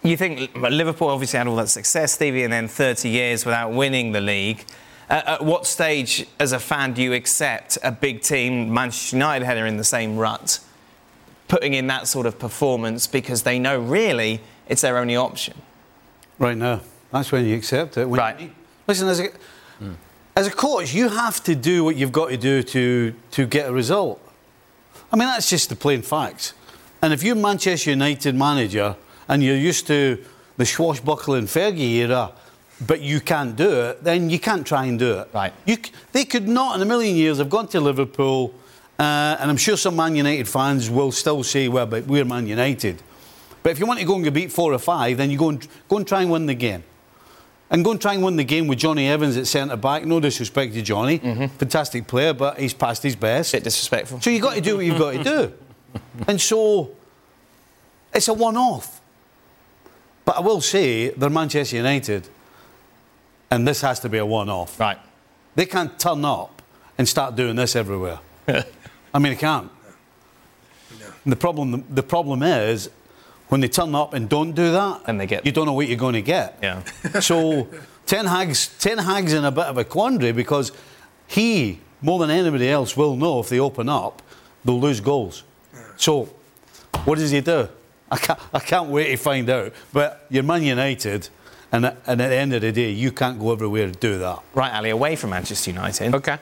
[0.03, 4.11] You think Liverpool obviously had all that success, Stevie, and then 30 years without winning
[4.11, 4.63] the league.
[5.09, 9.45] Uh, at what stage, as a fan, do you accept a big team, Manchester United,
[9.45, 10.59] header in the same rut,
[11.47, 15.55] putting in that sort of performance because they know really it's their only option?
[16.39, 16.81] Right now,
[17.11, 18.09] that's when you accept it.
[18.09, 18.39] When right.
[18.39, 18.51] You,
[18.87, 19.29] listen, as a,
[19.81, 19.95] mm
[20.35, 23.69] as a coach, you have to do what you've got to do to, to get
[23.69, 24.21] a result.
[25.11, 26.53] I mean, that's just the plain facts.
[27.01, 28.95] And if you're Manchester United manager
[29.29, 30.23] and you're used to
[30.57, 32.33] the swashbuckling Fergie era,
[32.85, 35.29] but you can't do it, then you can't try and do it.
[35.33, 35.53] Right.
[35.65, 35.77] You,
[36.11, 38.53] they could not in a million years have gone to Liverpool,
[38.97, 42.47] uh, and I'm sure some Man United fans will still say, well, but we're Man
[42.47, 43.01] United.
[43.63, 45.67] But if you want to go and beat four or five, then you go and,
[45.87, 46.83] go and try and win the game
[47.69, 50.05] and go and try and win the game with Jonny Evans at centre back.
[50.05, 51.47] No disrespect to Jonny, mm-hmm.
[51.57, 53.51] fantastic player, but he's past his best.
[53.51, 54.21] Bit disrespectful.
[54.21, 55.53] So you've got to do what you've got to do.
[56.27, 56.91] And so
[58.13, 58.99] it's a one off.
[60.25, 62.27] But I will say they're Manchester United,
[63.49, 64.77] and this has to be a one off.
[64.77, 64.97] Right.
[65.55, 66.61] They can't turn up
[66.97, 68.19] and start doing this everywhere.
[69.15, 69.71] I mean, they can't.
[70.99, 71.05] No.
[71.25, 72.89] The problem, the problem is
[73.47, 75.87] when they turn up and don't do that, and they get you don't know what
[75.87, 76.59] you're going to get.
[76.61, 76.83] Yeah.
[77.21, 77.69] so
[78.05, 80.73] Ten Hag's Ten Hag's in a bit of a quandary because
[81.27, 84.21] he more than anybody else will know if they open up,
[84.65, 85.43] they'll lose goals.
[85.73, 85.79] Yeah.
[85.95, 86.29] So
[87.05, 87.69] what does he do?
[88.11, 89.71] I can't, I can't wait to find out.
[89.93, 91.29] But you're Man United.
[91.71, 94.39] And, and at the end of the day, you can't go everywhere to do that.
[94.53, 96.13] Right, Ali, away from Manchester United.
[96.15, 96.37] Okay.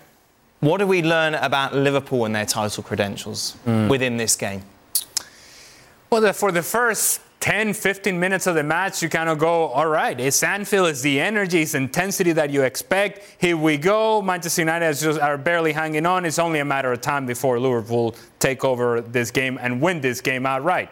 [0.63, 3.89] What do we learn about Liverpool and their title credentials mm.
[3.89, 4.61] within this game?
[6.09, 9.87] Well, for the first 10, 15 minutes of the match, you kind of go, all
[9.87, 13.35] right, it's Anfield, it's the energy, it's intensity that you expect.
[13.41, 14.21] Here we go.
[14.21, 16.23] Manchester United just are barely hanging on.
[16.23, 20.21] It's only a matter of time before Liverpool take over this game and win this
[20.21, 20.89] game outright.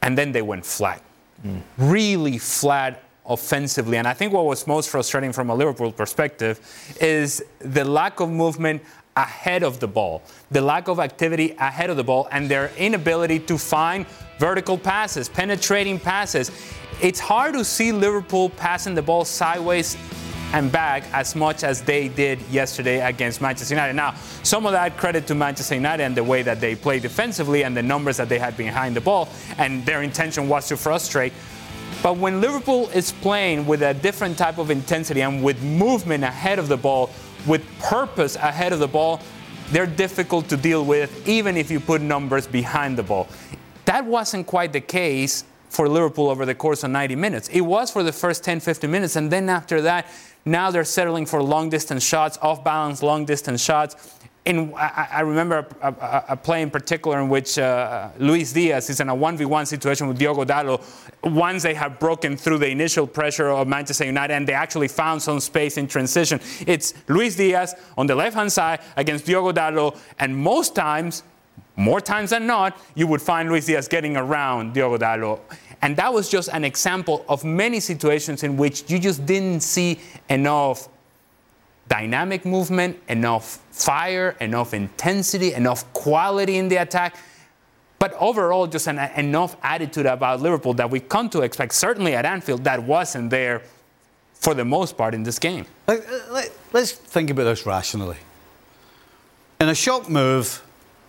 [0.00, 1.02] And then they went flat,
[1.46, 1.60] mm.
[1.76, 3.96] really flat offensively.
[3.96, 6.60] And I think what was most frustrating from a Liverpool perspective
[7.00, 8.82] is the lack of movement
[9.16, 13.38] ahead of the ball, the lack of activity ahead of the ball, and their inability
[13.40, 14.06] to find
[14.38, 16.50] vertical passes, penetrating passes.
[17.00, 19.96] It's hard to see Liverpool passing the ball sideways
[20.52, 23.94] and back as much as they did yesterday against Manchester United.
[23.94, 27.64] Now, some of that credit to Manchester United and the way that they play defensively
[27.64, 31.32] and the numbers that they had behind the ball, and their intention was to frustrate.
[32.06, 36.60] But when Liverpool is playing with a different type of intensity and with movement ahead
[36.60, 37.10] of the ball,
[37.48, 39.20] with purpose ahead of the ball,
[39.72, 43.26] they're difficult to deal with, even if you put numbers behind the ball.
[43.86, 47.48] That wasn't quite the case for Liverpool over the course of 90 minutes.
[47.48, 50.06] It was for the first 10, 15 minutes, and then after that,
[50.44, 54.16] now they're settling for long distance shots, off balance long distance shots
[54.46, 58.88] in, I, I remember a, a, a, play in particular in which uh, Luis Diaz
[58.88, 60.82] is in a 1v1 situation with Diogo Dalot.
[61.24, 65.20] Once they have broken through the initial pressure of Manchester United and they actually found
[65.20, 69.98] some space in transition, it's Luis Diaz on the left hand side against Diogo Dalot,
[70.20, 71.24] and most times,
[71.74, 75.40] more times than not, you would find Luis Diaz getting around Diogo Dalot.
[75.82, 79.98] And that was just an example of many situations in which you just didn't see
[80.28, 80.88] enough
[81.88, 87.16] dynamic movement, enough fire, enough intensity, enough quality in the attack.
[87.98, 92.24] But overall, just an, enough attitude about Liverpool that we come to expect, certainly at
[92.24, 93.62] Anfield, that wasn't there
[94.34, 95.64] for the most part in this game.
[95.88, 95.96] Uh,
[96.72, 98.18] let's think about this rationally.
[99.60, 100.62] In a shock move,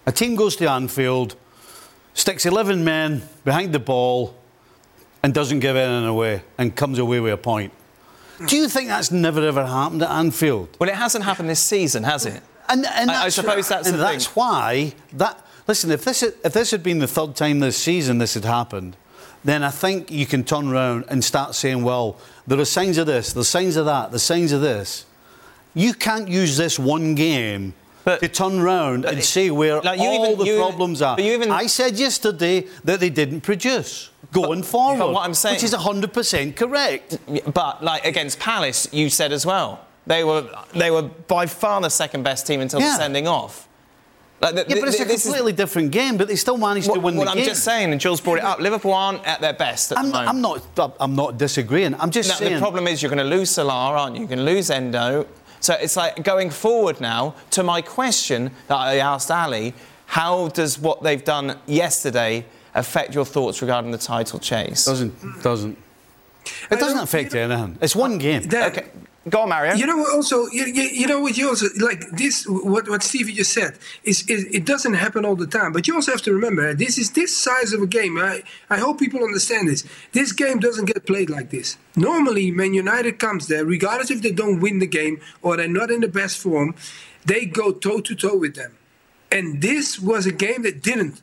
[0.05, 1.36] a team goes to Anfield,
[2.13, 4.34] sticks 11 men behind the ball,
[5.21, 7.73] and doesn't give anything away, and comes away with a point.
[8.45, 10.77] Do you think that's never ever happened at Anfield?
[10.79, 12.41] Well, it hasn't happened this season, has it?
[12.69, 14.33] And, and I, I suppose that's and that's thing.
[14.35, 15.43] why that.
[15.67, 18.45] Listen, if this had, if this had been the third time this season this had
[18.45, 18.95] happened,
[19.43, 23.07] then I think you can turn around and start saying, well, there are signs of
[23.07, 25.05] this, there's signs of that, there's signs of this.
[25.73, 27.73] You can't use this one game
[28.03, 31.19] but, to turn round and say where like all even, the problems are.
[31.19, 34.09] Even, I said yesterday that they didn't produce
[34.41, 37.17] going forward, but what I'm saying, which is 100% correct.
[37.53, 41.89] But like against Palace, you said as well they were they were by far the
[41.89, 42.91] second best team until yeah.
[42.91, 43.67] the sending off.
[44.39, 46.15] Like the, yeah, but it's a completely is, different game.
[46.17, 47.43] But they still managed what, to win well, the I'm game.
[47.43, 48.59] I'm just saying, and Jules brought it up.
[48.59, 49.91] Liverpool aren't at their best.
[49.91, 50.97] At I'm, the not, I'm not.
[50.99, 51.95] I'm not disagreeing.
[51.95, 52.53] I'm just no, saying.
[52.53, 54.21] The problem is you're going to lose Salah, aren't you?
[54.21, 55.27] You're going to lose Endo.
[55.59, 59.73] So it's like going forward now to my question that I asked Ali.
[60.05, 62.45] How does what they've done yesterday
[62.78, 64.86] affect your thoughts regarding the title chase?
[64.86, 65.78] Doesn't doesn't.
[66.71, 67.78] It doesn't affect anything.
[67.82, 68.43] It's one game.
[68.43, 68.88] That, okay.
[69.30, 69.73] Go on, Mario.
[69.73, 72.45] You know, also, you, you, know what you also like this.
[72.47, 75.73] What what Stevie just said is, is it doesn't happen all the time.
[75.73, 78.17] But you also have to remember eh, this is this size of a game.
[78.17, 79.84] I I hope people understand this.
[80.13, 81.78] This game doesn't get played like this.
[81.95, 85.91] Normally, Man United comes there, regardless if they don't win the game or they're not
[85.91, 86.73] in the best form,
[87.25, 88.78] they go toe to toe with them.
[89.30, 91.21] And this was a game that didn't.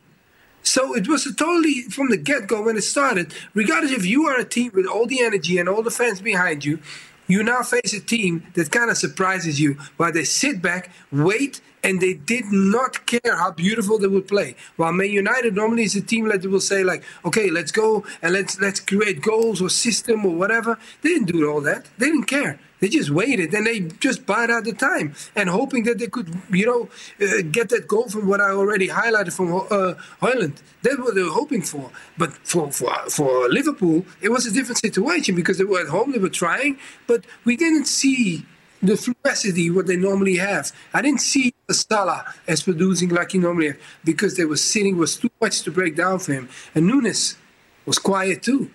[0.64, 3.32] So it was totally from the get go when it started.
[3.54, 6.64] Regardless if you are a team with all the energy and all the fans behind
[6.64, 6.80] you,
[7.26, 11.60] you now face a team that kind of surprises you, while they sit back, wait,
[11.82, 14.56] and they did not care how beautiful they would play.
[14.76, 18.32] While Man United normally is a team that will say like, okay, let's go and
[18.32, 20.78] let's let's create goals or system or whatever.
[21.02, 21.86] They didn't do all that.
[21.98, 22.58] They didn't care.
[22.84, 26.28] They just waited and they just bought out the time and hoping that they could,
[26.50, 26.90] you know,
[27.26, 29.94] uh, get that goal from what I already highlighted from uh.
[30.82, 31.90] That's what they were hoping for.
[32.18, 36.12] But for, for, for Liverpool, it was a different situation because they were at home,
[36.12, 38.44] they were trying, but we didn't see
[38.82, 40.70] the fluidity what they normally have.
[40.92, 45.30] I didn't see Salah as producing like he normally because they were sitting was too
[45.40, 46.50] much to break down for him.
[46.74, 47.36] And Núñez
[47.86, 48.70] was quiet too.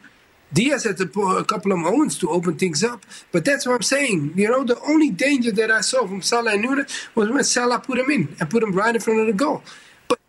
[0.51, 3.81] Diaz had a, a couple of moments to open things up, but that's what I'm
[3.81, 4.33] saying.
[4.35, 7.79] You know, the only danger that I saw from Salah and Núñez was when Salah
[7.79, 9.61] put him in and put him right in front of the goal.
[10.07, 10.19] But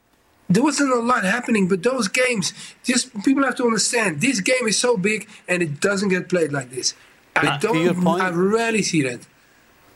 [0.49, 1.69] there wasn't a lot happening.
[1.69, 2.53] But those games,
[2.85, 6.53] just people have to understand, this game is so big and it doesn't get played
[6.53, 6.95] like this.
[7.37, 8.07] I uh, don't.
[8.07, 9.21] I rarely see that.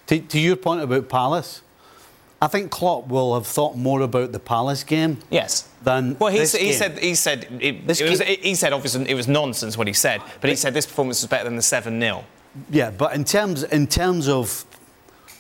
[0.07, 1.63] To, to your point about Palace,
[2.45, 5.17] I think Klopp will have thought more about the Palace game.
[5.31, 5.67] Yes.
[5.83, 9.15] Than well, he, said, he said he said it, it was, he said obviously it
[9.15, 11.99] was nonsense what he said, but he said this performance was better than the seven
[11.99, 12.23] 0
[12.69, 14.67] Yeah, but in terms in terms of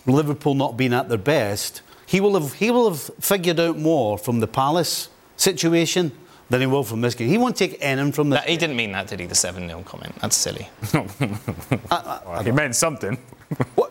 [0.07, 4.17] Liverpool not being at their best, he will have he will have figured out more
[4.17, 6.11] from the Palace situation
[6.55, 7.29] than he will from this game.
[7.29, 8.39] He won't take anything from this.
[8.39, 9.27] That, he didn't mean that, did he?
[9.27, 10.15] The seven 0 comment.
[10.21, 10.69] That's silly.
[11.91, 13.17] I, I, he meant something.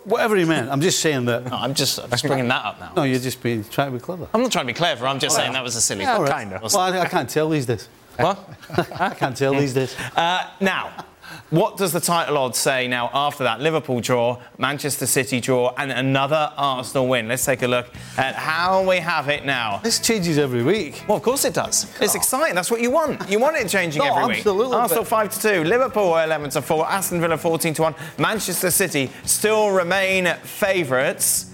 [0.06, 0.72] whatever he meant.
[0.72, 1.44] I'm just saying that.
[1.44, 2.94] No, I'm just, I'm just bringing that up now.
[2.96, 4.30] No, you're just being trying to be clever.
[4.34, 5.06] I'm not trying to be clever.
[5.06, 6.04] I'm just saying that was a silly.
[6.04, 6.32] Yeah, right.
[6.32, 6.62] kind of.
[6.62, 7.90] Well, I, I, can't tell these days.
[8.16, 8.40] What?
[8.98, 9.94] I can't tell these days.
[10.16, 11.06] Uh, now.
[11.50, 13.62] What does the title odds say now after that?
[13.62, 17.28] Liverpool draw, Manchester City draw, and another Arsenal win.
[17.28, 19.80] Let's take a look at how we have it now.
[19.84, 21.04] This changes every week.
[21.08, 21.92] Well, of course it does.
[22.02, 22.56] It's exciting.
[22.56, 23.30] That's what you want.
[23.30, 24.76] You want it changing no, every absolutely, week.
[24.76, 29.10] Arsenal 5 to 2, Liverpool 11 to 4, Aston Villa 14 to 1, Manchester City
[29.26, 31.52] still remain favourites.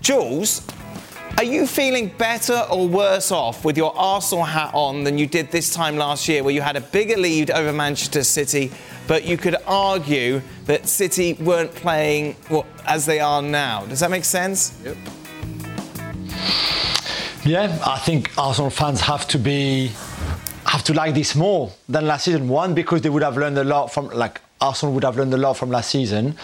[0.00, 0.60] Jules,
[1.38, 5.50] are you feeling better or worse off with your Arsenal hat on than you did
[5.50, 8.70] this time last year, where you had a bigger lead over Manchester City,
[9.06, 13.84] but you could argue that City weren't playing well, as they are now?
[13.84, 14.80] Does that make sense?
[14.82, 14.96] Yep.
[17.44, 19.92] Yeah, I think Arsenal fans have to be
[20.64, 22.48] have to like this more than last season.
[22.48, 25.36] One, because they would have learned a lot from like Arsenal would have learned a
[25.36, 26.36] lot from last season.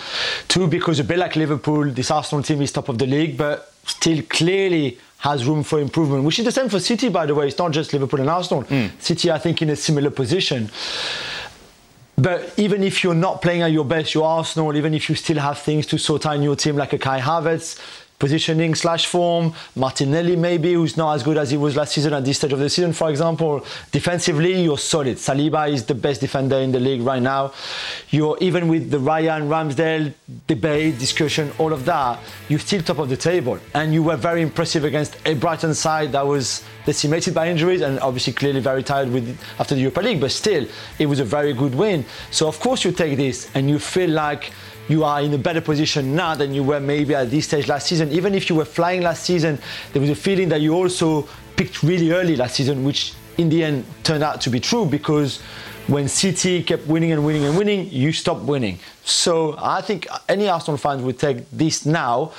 [0.49, 3.72] Two, because a bit like Liverpool, this Arsenal team is top of the league, but
[3.85, 7.47] still clearly has room for improvement, which is the same for City, by the way.
[7.47, 8.65] It's not just Liverpool and Arsenal.
[8.65, 8.91] Mm.
[9.01, 10.71] City, I think, in a similar position.
[12.17, 15.39] But even if you're not playing at your best, you're Arsenal, even if you still
[15.39, 17.79] have things to sort out in your team, like a Kai Havertz,
[18.23, 19.53] positioning slash form.
[19.75, 22.61] Martinelli maybe, who's not as good as he was last season at this stage of
[22.61, 23.67] the season, for example.
[23.91, 25.17] Defensively, you're solid.
[25.17, 27.53] Saliba is the best defender in the league right now.
[28.11, 30.15] You're even with the Raya Ramsdale
[30.47, 33.59] debate, discussion, all of that, you're still top of the table.
[33.75, 37.99] And you were very impressive against a Brighton side that was decimated by injuries and
[37.99, 40.65] obviously clearly very tired with after the Europa League, but still
[41.01, 42.05] it was a very good win.
[42.31, 44.53] So of course you take this and you feel like
[44.89, 47.87] you are in a better position now than you were maybe at this stage last
[47.87, 48.11] season.
[48.13, 49.59] Even if you were flying last season,
[49.93, 53.65] there was a feeling that you also picked really early last season, which in the
[53.65, 55.41] end turned out to be true because
[55.89, 58.79] when City kept winning and winning and winning, you stopped winning.
[59.05, 62.33] So I think any Arsenal fans would take this now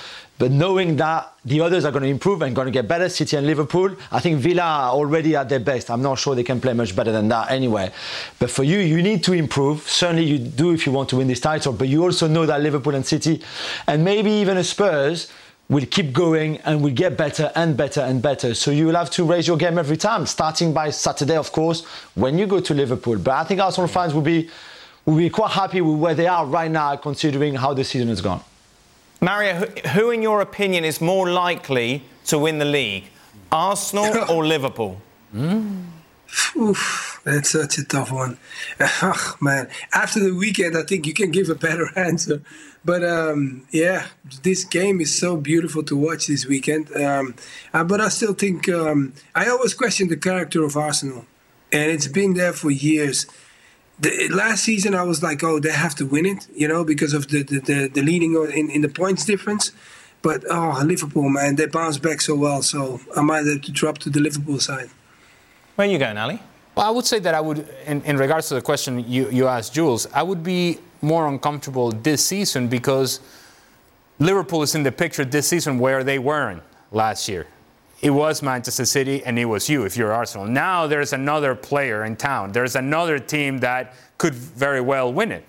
[0.43, 3.37] but knowing that the others are going to improve and going to get better, City
[3.37, 5.89] and Liverpool, I think Villa are already at their best.
[5.89, 7.93] I'm not sure they can play much better than that anyway.
[8.39, 9.89] But for you, you need to improve.
[9.89, 12.59] Certainly you do if you want to win this title, but you also know that
[12.59, 13.41] Liverpool and City,
[13.87, 15.31] and maybe even a Spurs,
[15.69, 18.53] will keep going and will get better and better and better.
[18.53, 21.85] So you will have to raise your game every time, starting by Saturday, of course,
[22.15, 23.17] when you go to Liverpool.
[23.17, 24.49] But I think Arsenal fans will be
[25.05, 28.19] will be quite happy with where they are right now, considering how the season has
[28.19, 28.43] gone.
[29.23, 33.05] Mario, who, in your opinion, is more likely to win the league,
[33.53, 35.01] Arsenal or Liverpool?
[35.33, 35.85] Mm.
[36.57, 38.37] Oof, that's such a tough one.
[39.01, 42.41] Oh, man, after the weekend, I think you can give a better answer.
[42.83, 44.07] But um, yeah,
[44.41, 46.93] this game is so beautiful to watch this weekend.
[46.93, 47.35] Um,
[47.73, 51.25] uh, but I still think um, I always question the character of Arsenal,
[51.71, 53.25] and it's been there for years
[54.03, 57.13] the, last season I was like, oh, they have to win it, you know, because
[57.13, 59.71] of the the, the, the leading in, in the points difference.
[60.21, 62.61] But oh, Liverpool, man, they bounced back so well.
[62.61, 64.89] So I might have to drop to the Liverpool side.
[65.75, 66.39] Where are you going, Ali?
[66.75, 69.47] Well, I would say that I would, in, in regards to the question you, you
[69.47, 73.19] asked, Jules, I would be more uncomfortable this season because
[74.17, 77.47] Liverpool is in the picture this season where they weren't last year
[78.03, 80.45] it was Manchester City and it was you if you're Arsenal.
[80.45, 82.51] Now there's another player in town.
[82.51, 85.45] There's another team that could very well win it.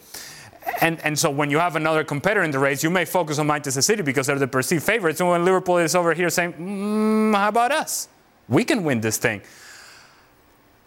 [0.80, 3.48] And, and so when you have another competitor in the race, you may focus on
[3.48, 5.18] Manchester City because they're the perceived favorites.
[5.18, 8.08] And when Liverpool is over here saying, mm, how about us?
[8.48, 9.42] We can win this thing.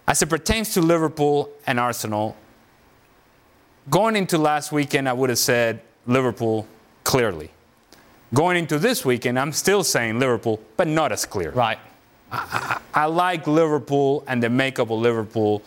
[0.08, 2.38] As it pertains to Liverpool and Arsenal,
[3.90, 6.66] going into last weekend, I would have said Liverpool
[7.04, 7.52] clearly.
[8.34, 11.52] Going into this weekend, I'm still saying Liverpool, but not as clear.
[11.52, 11.80] Right.
[12.32, 15.62] I, I, I like Liverpool and the makeup of Liverpool.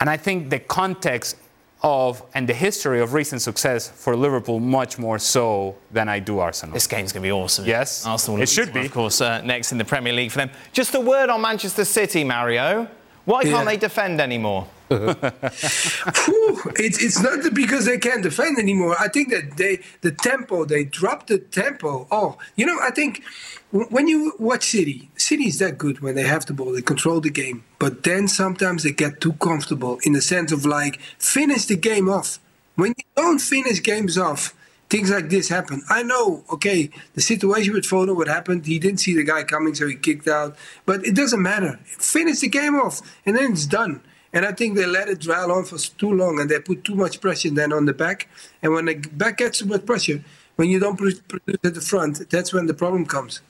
[0.00, 1.36] And I think the context
[1.82, 6.38] of and the history of recent success for Liverpool much more so than I do
[6.38, 6.74] Arsenal.
[6.74, 7.64] This game's going to be awesome.
[7.64, 8.40] Yes, Arsenal.
[8.40, 10.50] It should be, of course, uh, next in the Premier League for them.
[10.72, 12.88] Just a word on Manchester City, Mario.
[13.26, 13.64] Why can't yeah.
[13.64, 14.68] they defend anymore?
[14.90, 18.94] it's it's not because they can't defend anymore.
[19.00, 22.06] I think that they the tempo they dropped the tempo.
[22.12, 23.24] Oh, you know, I think
[23.72, 27.20] when you watch City, City is that good when they have the ball, they control
[27.20, 27.64] the game.
[27.80, 32.08] But then sometimes they get too comfortable in the sense of like finish the game
[32.08, 32.38] off.
[32.76, 34.54] When you don't finish games off,
[34.88, 35.82] things like this happen.
[35.88, 39.74] I know, okay, the situation with Foden, what happened, he didn't see the guy coming,
[39.74, 40.56] so he kicked out.
[40.84, 41.78] But it doesn't matter.
[41.84, 44.00] Finish the game off, and then it's done.
[44.32, 46.94] And I think they let it dwell on for too long and they put too
[46.94, 48.28] much pressure then on the back.
[48.60, 50.22] And when the back gets too much pressure,
[50.56, 51.22] when you don't produce
[51.64, 53.40] at the front, that's when the problem comes.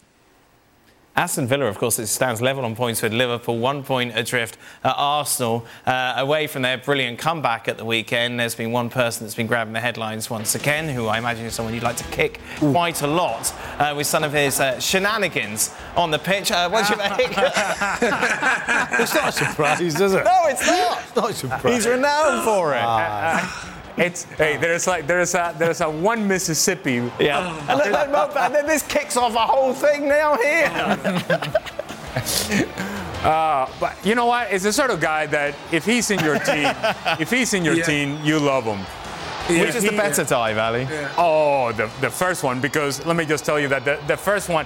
[1.16, 4.94] Aston Villa, of course, it stands level on points with Liverpool, one point adrift at
[4.98, 5.64] Arsenal.
[5.86, 9.46] Uh, away from their brilliant comeback at the weekend, there's been one person that's been
[9.46, 12.70] grabbing the headlines once again, who I imagine is someone you'd like to kick Ooh.
[12.70, 16.52] quite a lot, uh, with some of his uh, shenanigans on the pitch.
[16.52, 17.18] Uh, what's your make?
[17.18, 20.22] it's not a surprise, is it?
[20.22, 21.00] No, it's not.
[21.02, 21.74] It's not a surprise.
[21.76, 22.82] He's renowned for it.
[22.82, 23.75] Ah.
[23.96, 27.10] It's hey, there's like there's a there's a one Mississippi.
[27.18, 30.70] Yeah, and, then, and then this kicks off a whole thing now here.
[33.26, 34.52] Uh, but you know what?
[34.52, 36.72] It's the sort of guy that if he's in your team,
[37.18, 37.84] if he's in your yeah.
[37.84, 38.78] team, you love him.
[39.48, 39.62] Yeah.
[39.62, 40.82] Which is the better tie, Valley?
[40.82, 41.12] Yeah.
[41.18, 44.48] Oh, the, the first one, because let me just tell you that the, the first
[44.48, 44.64] one,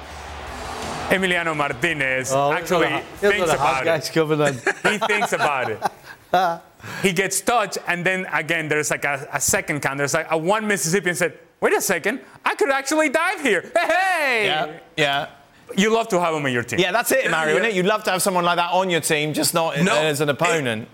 [1.08, 4.76] Emiliano Martinez oh, actually thinks about it.
[4.82, 6.60] he thinks about it.
[7.02, 9.98] he gets touched, and then again, there's like a, a second count.
[9.98, 14.46] There's like a one Mississippian said, "Wait a second, I could actually dive here." Hey,
[14.46, 15.28] yeah, yeah.
[15.76, 16.80] You love to have him on your team.
[16.80, 17.54] Yeah, that's it, Mario.
[17.54, 17.60] Yeah.
[17.60, 17.74] Isn't it?
[17.76, 20.28] You'd love to have someone like that on your team, just not no, as an
[20.28, 20.88] opponent.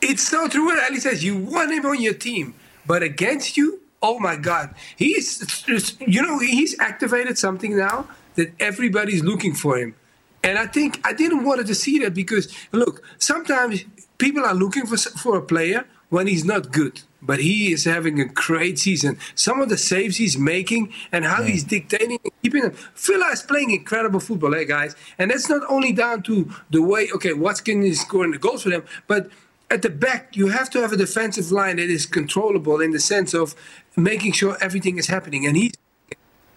[0.00, 1.22] It, it's so true what Ali says.
[1.22, 2.54] You want him on your team,
[2.86, 5.64] but against you, oh my God, he's
[6.00, 9.94] you know he's activated something now that everybody's looking for him.
[10.42, 13.84] And I think I didn't want to see that because look, sometimes
[14.18, 17.02] people are looking for for a player when he's not good.
[17.26, 19.18] but he is having a great season.
[19.34, 22.74] Some of the saves he's making and how he's dictating and keeping them.
[22.94, 24.94] Villa is playing incredible football, eh, guys?
[25.18, 28.70] And that's not only down to the way, okay, Watkins is scoring the goals for
[28.70, 29.30] them, but
[29.70, 33.00] at the back, you have to have a defensive line that is controllable in the
[33.00, 33.56] sense of
[33.96, 35.44] making sure everything is happening.
[35.46, 35.72] And he's,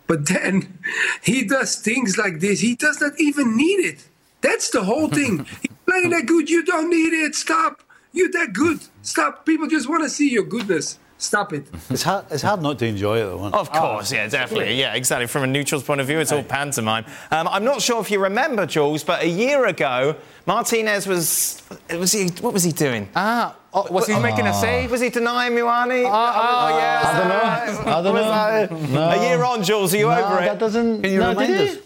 [0.05, 0.77] but then
[1.23, 2.59] he does things like this.
[2.59, 4.08] He does not even need it.
[4.41, 5.45] That's the whole thing.
[5.61, 6.49] He's playing that good.
[6.49, 7.35] You don't need it.
[7.35, 7.81] Stop.
[8.11, 8.79] You're that good.
[9.01, 9.45] Stop.
[9.45, 10.97] People just want to see your goodness.
[11.21, 11.67] Stop it.
[11.89, 13.47] It's hard, it's hard not to enjoy it, though.
[13.49, 14.75] Of course, yeah, definitely.
[14.79, 15.27] Yeah, exactly.
[15.27, 17.03] From a neutral's point of view, it's all pantomime.
[17.29, 20.15] Um, I'm not sure if you remember, Jules, but a year ago,
[20.45, 21.61] Martinez was.
[21.91, 22.29] Was he?
[22.39, 23.09] What was he doing?
[23.17, 24.91] Ah, oh, was he making a save?
[24.91, 26.05] Was he denying Muani?
[26.07, 27.01] oh, yeah.
[27.03, 27.91] I don't know.
[27.91, 28.93] I don't know.
[28.93, 30.45] that- A year on, Jules, are you No, over it?
[30.45, 31.01] that doesn't.
[31.01, 31.77] Can you no, remind did us?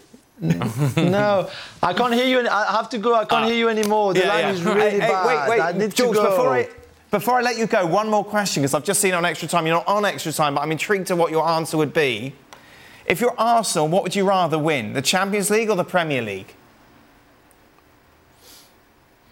[0.42, 0.96] It?
[1.10, 1.48] no,
[1.82, 2.40] I can't hear you.
[2.40, 3.14] any- I have to go.
[3.14, 3.48] I can't ah.
[3.48, 4.14] hear you anymore.
[4.14, 4.52] The Yeah, line yeah.
[4.52, 5.26] is really Hey, hey.
[5.26, 6.30] Wait, wait, I need Jules, to go.
[6.30, 6.68] before I
[7.10, 9.66] before I let you go, one more question because I've just seen on extra time.
[9.66, 12.34] You're not on extra time, but I'm intrigued to what your answer would be.
[13.06, 16.54] If you're Arsenal, what would you rather win, the Champions League or the Premier League?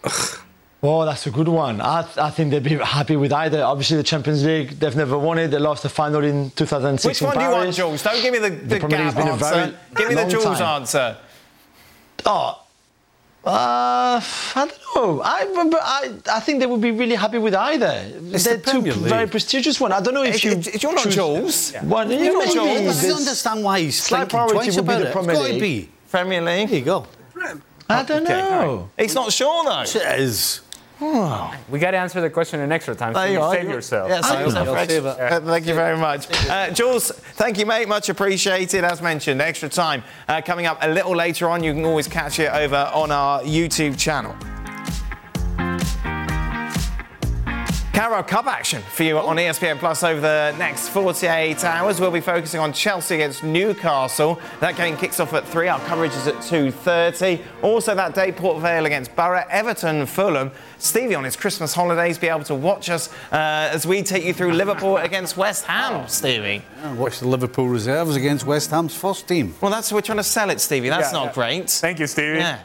[0.85, 1.81] Oh, that's a good one.
[1.81, 3.63] I, I think they'd be happy with either.
[3.63, 5.49] Obviously, the Champions League, they've never won it.
[5.49, 8.03] They lost the final in 2006 Which in one do you want, Jules?
[8.03, 9.45] Don't give me the, the, Premier League's gap been a answer.
[9.55, 10.81] very Give me the Jules time.
[10.83, 11.17] answer.
[12.27, 12.59] Oh,
[13.45, 15.21] uh, I don't know.
[15.23, 18.05] I, but I, I think they would be really happy with either.
[18.33, 18.95] It's They're the two League.
[18.95, 19.93] very prestigious one.
[19.93, 20.53] I don't know if If, you.
[20.53, 22.53] if you're not choose- Jules, One, You're yeah, not.
[22.53, 22.99] Jules.
[23.05, 25.07] I don't understand why he's Slight thinking priority twice would be about the it.
[25.07, 25.61] It's Premier got to League.
[25.61, 25.89] be.
[26.11, 26.69] Premier League.
[26.71, 27.07] There you go.
[27.89, 28.89] I don't Okay, know.
[28.97, 29.05] right.
[29.05, 29.83] He's not sure though.
[29.83, 29.97] It
[31.03, 31.71] is.
[31.71, 34.09] We got to answer the question in extra time, so you, you save yourself.
[34.09, 35.21] Yes, I also I'll save it.
[35.21, 36.27] Uh, Thank you very much.
[36.49, 37.89] Uh, Jules, thank you, mate.
[37.89, 38.85] Much appreciated.
[38.85, 41.63] As mentioned, extra time uh, coming up a little later on.
[41.63, 44.35] You can always catch it over on our YouTube channel.
[48.03, 52.01] Carabao Cup action for you on ESPN Plus over the next 48 hours.
[52.01, 54.41] We'll be focusing on Chelsea against Newcastle.
[54.59, 55.69] That game kicks off at 3.
[55.69, 57.41] Our coverage is at 2.30.
[57.63, 60.51] Also that day, Port Vale against Boro, Everton, Fulham.
[60.79, 63.37] Stevie on his Christmas holidays be able to watch us uh,
[63.73, 66.61] as we take you through Liverpool against West Ham, Stevie.
[66.83, 69.55] I watched the Liverpool reserves against West Ham's first team.
[69.61, 70.89] Well, that's we're trying to sell it, Stevie.
[70.89, 71.33] That's Yeah, not yeah.
[71.35, 71.71] great.
[71.71, 72.39] Thank you, Stevie.
[72.39, 72.65] Yeah.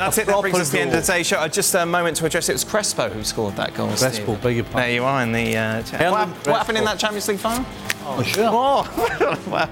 [0.00, 0.26] That's it.
[0.28, 1.36] That brings us to the end of today's show.
[1.36, 2.52] Uh, Just a moment to address it.
[2.52, 3.88] It was Crespo who scored that goal.
[3.94, 4.80] Crespo, beg your pardon.
[4.80, 5.54] There you are in the.
[5.54, 7.66] Uh, cha- what, what happened in that Champions League final?
[8.06, 8.48] Oh, sure.
[8.50, 9.70] Oh, well.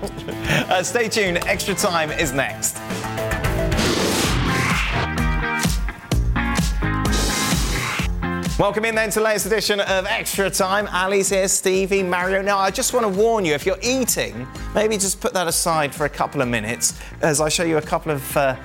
[0.70, 1.38] Uh, stay tuned.
[1.46, 2.76] Extra time is next.
[8.58, 10.88] Welcome in then to the latest edition of Extra Time.
[10.88, 12.42] Ali's here, Stevie, Mario.
[12.42, 15.94] Now, I just want to warn you if you're eating, maybe just put that aside
[15.94, 18.36] for a couple of minutes as I show you a couple of.
[18.36, 18.56] Uh,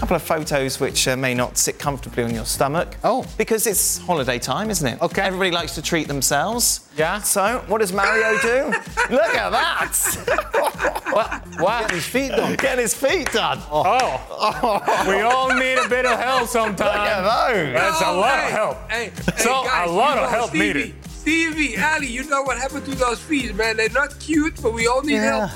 [0.00, 2.96] couple of photos which uh, may not sit comfortably on your stomach.
[3.04, 3.26] Oh.
[3.36, 5.00] Because it's holiday time, isn't it?
[5.02, 5.20] Okay.
[5.22, 6.88] Everybody likes to treat themselves.
[6.96, 7.20] Yeah.
[7.20, 8.64] So, what does Mario do?
[9.10, 10.86] Look at that!
[11.10, 11.42] What?
[11.60, 11.90] What?
[11.90, 12.54] His feet done.
[12.54, 13.58] Getting his feet done.
[13.68, 16.78] Oh, we all need a bit of help sometimes.
[16.78, 17.74] Look at those.
[17.74, 18.90] That's a Oh, lot hey, of help.
[18.90, 20.94] Hey, So, hey, guys, a lot you of know, help Stevie, needed.
[21.10, 23.76] Stevie, Ali, you know what happened to those feet, man?
[23.76, 25.50] They're not cute, but we all need help.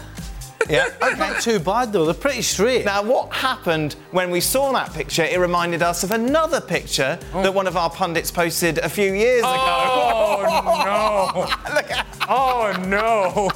[0.69, 0.89] Yeah.
[1.01, 2.05] Not too bad, though.
[2.05, 2.85] They're pretty straight.
[2.85, 5.25] Now, what happened when we saw that picture?
[5.25, 7.43] It reminded us of another picture oh.
[7.43, 9.51] that one of our pundits posted a few years ago.
[9.51, 11.95] Oh no!
[12.27, 13.51] Oh no!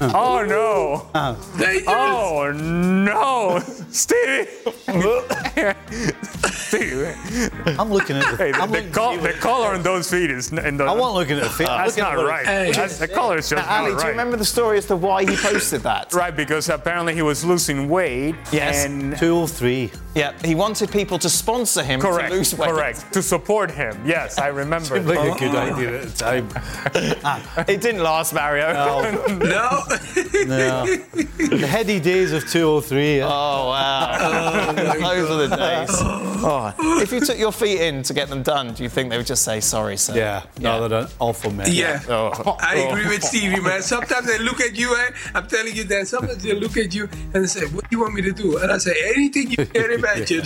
[0.14, 1.08] Oh no!
[1.12, 1.58] Uh-huh.
[1.58, 1.84] Dangerous.
[1.88, 3.58] Oh no!
[3.90, 4.48] Stevie.
[6.50, 7.14] Stevie.
[7.78, 8.36] I'm looking at the.
[8.36, 10.52] Hey, the, I'm the, looking- col- the color on those feet is.
[10.52, 11.68] n- And the, I wasn't looking at the feet.
[11.68, 12.46] I'm That's looking at not what it- right.
[12.46, 12.72] Hey.
[12.72, 14.10] That's, the color is just Now, Ali, not do you right.
[14.10, 16.12] remember the story as to why he posted that?
[16.12, 18.34] Right, because apparently he was losing weight.
[18.52, 18.84] Yes.
[18.84, 19.90] And 203.
[20.14, 22.30] Yeah, he wanted people to sponsor him correct.
[22.30, 22.70] to lose weight.
[22.70, 23.12] Correct.
[23.14, 24.00] To support him.
[24.06, 25.00] Yes, I remember.
[25.08, 25.58] Like a good oh.
[25.58, 26.48] idea at the time.
[27.24, 28.72] Ah, it didn't last, Mario.
[29.38, 29.82] No.
[30.46, 30.86] No.
[30.86, 33.18] the heady days of 203.
[33.18, 33.24] yeah.
[33.26, 34.72] Oh wow!
[34.72, 35.88] Those are the days.
[36.40, 36.72] Oh.
[37.02, 39.26] If you took your feet in to get them done, do you think they would
[39.26, 40.14] just say sorry, sir?
[40.16, 40.42] yeah.
[40.60, 41.66] No, they're an awful man.
[41.70, 42.00] Yeah.
[42.08, 42.56] Oh.
[42.60, 43.82] I agree with Stevie, man.
[43.82, 45.10] Sometimes they look at you, eh?
[45.34, 46.06] I'm telling you that.
[46.08, 48.58] Sometimes they look at you and they say, What do you want me to do?
[48.58, 50.44] And I say, Anything you can imagine.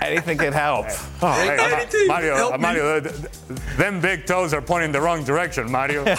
[0.00, 0.86] Anything could help.
[1.24, 2.58] Oh, hey, Ma- Anything, Mario, help me.
[2.58, 3.28] Mario, th- th-
[3.76, 6.02] them big toes are pointing the wrong direction, Mario.
[6.04, 6.16] I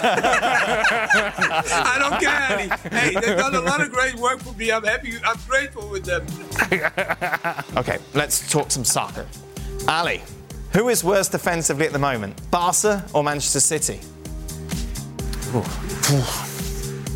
[2.00, 2.70] don't care, Ali.
[2.92, 4.72] Hey, they've done a lot of great work for me.
[4.72, 5.14] I'm happy.
[5.26, 6.26] I'm grateful with them.
[7.78, 9.26] Okay, let's talk some soccer.
[9.88, 10.22] Ali,
[10.74, 14.00] who is worse defensively at the moment, Barca or Manchester City?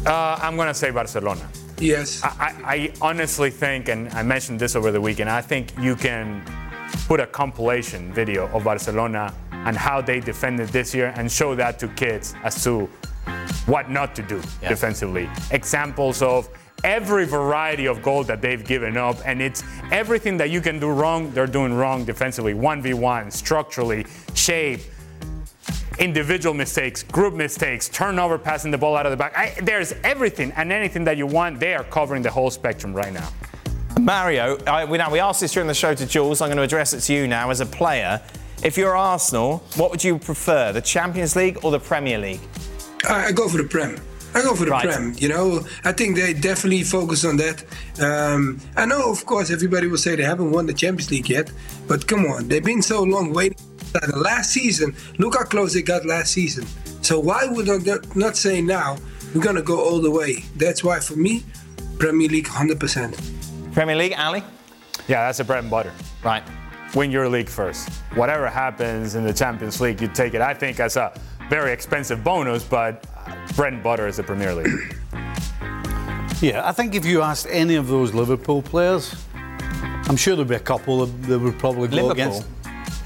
[0.05, 1.47] Uh, I'm going to say Barcelona.
[1.79, 2.21] Yes.
[2.23, 5.95] I, I I honestly think, and I mentioned this over the weekend, I think you
[5.95, 6.43] can
[7.07, 11.77] put a compilation video of Barcelona and how they defended this year and show that
[11.79, 12.89] to kids as to
[13.65, 15.29] what not to do defensively.
[15.51, 16.49] Examples of
[16.83, 20.89] every variety of goal that they've given up, and it's everything that you can do
[20.89, 22.53] wrong, they're doing wrong defensively.
[22.53, 24.81] 1v1, structurally, shape,
[25.99, 29.35] individual mistakes, group mistakes, turnover, passing the ball out of the back.
[29.35, 31.59] I, there's everything and anything that you want.
[31.59, 33.29] They are covering the whole spectrum right now.
[33.99, 36.41] Mario, I, we, now we asked this during the show to Jules.
[36.41, 38.21] I'm going to address it to you now as a player.
[38.63, 42.41] If you're Arsenal, what would you prefer, the Champions League or the Premier League?
[43.09, 43.95] I I go for the Prem.
[44.35, 44.85] I go for the Right.
[44.85, 45.15] Prem.
[45.17, 47.63] You know, I think they definitely focus on that.
[47.99, 51.51] Um, I know, of course, everybody will say they haven't won the Champions League yet,
[51.87, 53.57] but come on, they've been so long waiting.
[53.93, 56.65] The last season, look how close they got last season.
[57.01, 58.97] So why would I not- not say now
[59.33, 60.43] we're gonna go all the way?
[60.57, 61.43] That's why for me,
[61.97, 63.15] Premier League, hundred percent.
[63.73, 64.43] Premier League, Ali?
[65.07, 65.93] Yeah, that's a bread and butter.
[66.23, 66.43] Right.
[66.95, 67.89] Win your league first.
[68.15, 70.41] Whatever happens in the Champions League, you take it.
[70.41, 71.11] I think as a
[71.49, 73.05] very expensive bonus, but
[73.55, 74.95] bread and butter is the Premier League.
[76.39, 79.15] Yeah, I think if you asked any of those Liverpool players,
[80.07, 82.11] I'm sure there'd be a couple that, that would probably go Liverpool?
[82.11, 82.45] against.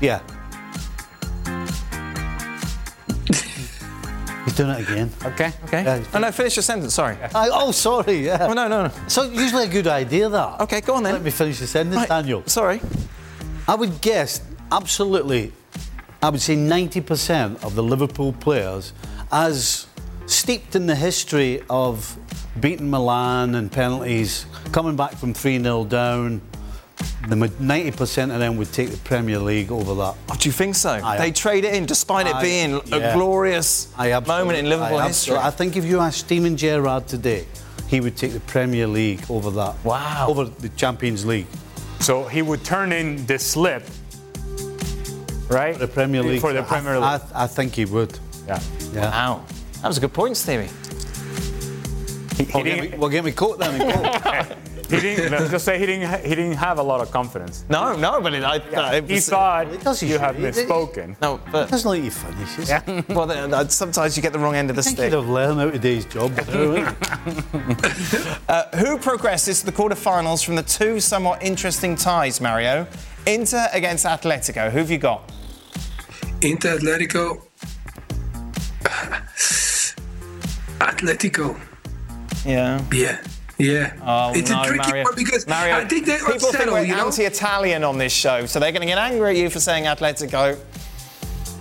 [0.02, 0.20] Yeah.
[4.44, 5.10] He's doing it again.
[5.24, 5.84] Okay, okay.
[5.84, 6.04] Yeah.
[6.14, 7.16] oh, no, finish your sentence, sorry.
[7.34, 8.26] I, oh, sorry.
[8.26, 8.48] Yeah.
[8.50, 8.92] Oh, no, no, no.
[9.08, 10.60] So usually a good idea that.
[10.62, 11.14] Okay, go on then.
[11.14, 12.10] Let me finish the sentence, Right.
[12.10, 12.44] Daniel.
[12.48, 12.82] Sorry.
[13.66, 14.42] I would guess
[14.74, 15.54] absolutely,
[16.24, 18.94] I would say 90% of the Liverpool players,
[19.32, 19.88] as
[20.28, 22.16] steeped in the history of
[22.60, 26.42] beating Milan and penalties, coming back from 3 0 down,
[27.28, 30.16] the 90% of them would take the Premier League over that.
[30.30, 30.92] Oh, do you think so?
[31.04, 32.98] I- they trade it in despite it I- being yeah.
[32.98, 35.38] a glorious I moment in Liverpool I history.
[35.38, 37.46] I think if you ask Steven Gerrard today,
[37.88, 39.74] he would take the Premier League over that.
[39.84, 40.28] Wow.
[40.30, 41.48] Over the Champions League.
[42.00, 43.84] So he would turn in the slip,
[45.52, 45.78] right?
[45.78, 46.42] The Premier League.
[46.42, 47.04] For the I- Premier League.
[47.04, 48.18] I, I think he would.
[48.48, 48.60] yeah.
[48.94, 49.10] Yeah.
[49.12, 49.46] Wow.
[49.82, 50.70] That was a good point, Stevie.
[52.38, 53.80] He, he Well, get didn't, me, well, get me coat then.
[54.90, 57.66] he didn't, let's just say he didn't, he didn't have a lot of confidence.
[57.70, 60.22] No, no, but it, I, uh, it He was- thought does he you should.
[60.22, 61.16] have He- he- misspoken.
[61.22, 62.58] No, but Doesn't let you finish.
[62.60, 62.84] is it?
[62.88, 63.02] Yeah.
[63.10, 65.12] well, then, uh, sometimes you get the wrong end of the I think stick.
[65.12, 66.36] he'd have learned out of day's job.
[66.36, 66.88] but anyway.
[68.50, 72.86] Uh, who progresses to the quarterfinals from the two somewhat interesting ties, Mario?
[73.26, 74.70] Inter against Atletico.
[74.72, 75.32] Who have you got?
[76.44, 77.42] Inter Atletico.
[80.80, 81.60] Atletico.
[82.46, 82.84] Yeah.
[82.92, 83.22] Yeah.
[83.60, 83.94] Yeah.
[84.04, 85.04] Oh, it's no, a tricky Mario.
[85.04, 87.06] one because Mario, I think they people think we're you know?
[87.06, 90.58] anti-Italian on this show, so they're going to get angry at you for saying Atletico.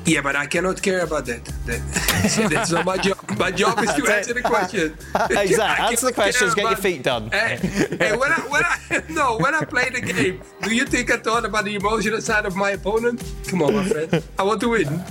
[0.07, 1.45] Yeah, but I cannot care about that.
[1.67, 3.19] that that's not my job.
[3.41, 4.97] My job is to answer the question.
[5.31, 5.87] Exactly.
[5.87, 7.31] Answer the questions, care get your feet done.
[7.31, 11.11] Hey, hey, when I, when I, no, when I play the game, do you think
[11.11, 13.25] I thought about the emotional side of my opponent?
[13.49, 14.23] Come on, my friend.
[14.39, 15.03] I want to win.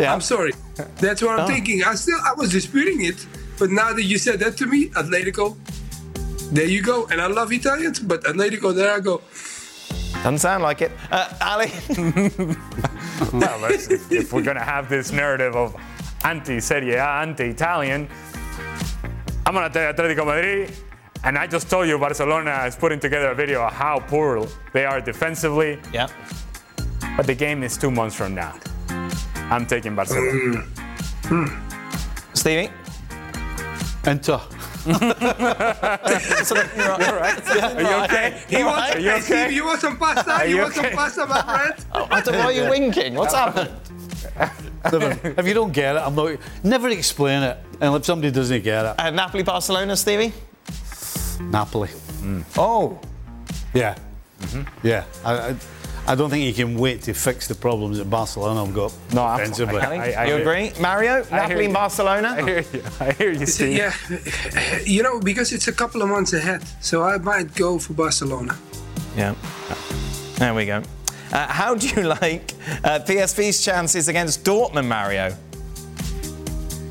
[0.00, 0.12] Yeah.
[0.14, 0.52] I'm sorry.
[0.96, 1.46] That's what I'm Oh.
[1.46, 1.84] thinking.
[1.84, 3.26] I still, I was disputing it,
[3.58, 5.56] but now that you said that to me, Atletico,
[6.50, 7.06] there you go.
[7.06, 9.20] And I love Italians, but Atletico, there I go.
[10.22, 10.90] Doesn't sound like it.
[11.10, 11.70] Uh, Ali?
[13.32, 15.76] well, if, if we're going to have this narrative of
[16.24, 18.08] anti-Serie A, anti-Italian,
[19.46, 20.72] I'm on Atletico Madrid,
[21.22, 24.84] and I just told you Barcelona is putting together a video of how poor they
[24.84, 26.08] are defensively, yeah.
[27.16, 28.54] but the game is two months from now.
[29.50, 30.32] I'm taking Barcelona.
[30.32, 30.66] Mm.
[31.24, 32.36] Mm.
[32.36, 32.70] Stevie?
[34.06, 34.40] Inter.
[34.86, 35.08] You're all
[37.16, 37.40] right.
[37.48, 38.42] Are you okay?
[38.48, 40.30] He wants, Are you hey, Steve, you want some pasta?
[40.30, 41.86] Are you, you want some pasta, my friend?
[42.10, 43.14] I don't know why you're winking.
[43.14, 43.70] What's happened?
[44.92, 46.36] Never- if you don't get it, I'm not.
[46.62, 47.56] Never explain it.
[47.80, 50.32] And if somebody doesn't get it, Uh, Napoli, Barcelona, Stevie?
[51.40, 51.88] Napoli.
[52.56, 52.98] Oh.
[53.74, 53.96] Yeah.
[54.82, 55.04] Yeah.
[55.24, 55.56] I, I,
[56.06, 58.92] I don't think you can wait to fix the problems that Barcelona have got.
[59.12, 59.80] No, I'm- defensively.
[59.80, 60.72] I- I you hear- agree?
[60.80, 61.74] Mario, I Napoli, and.
[61.74, 62.28] Barcelona?
[62.38, 62.82] I hear you.
[63.00, 63.76] I hear you, Steve.
[63.78, 63.92] Yeah,
[64.84, 68.54] you know, because it's a couple of months ahead, so I might go for Barcelona.
[69.16, 69.34] Yeah.
[70.38, 70.82] There we go.
[71.34, 72.54] Uh, how do you like
[72.84, 75.36] uh, PSV's chances against Dortmund, Mario?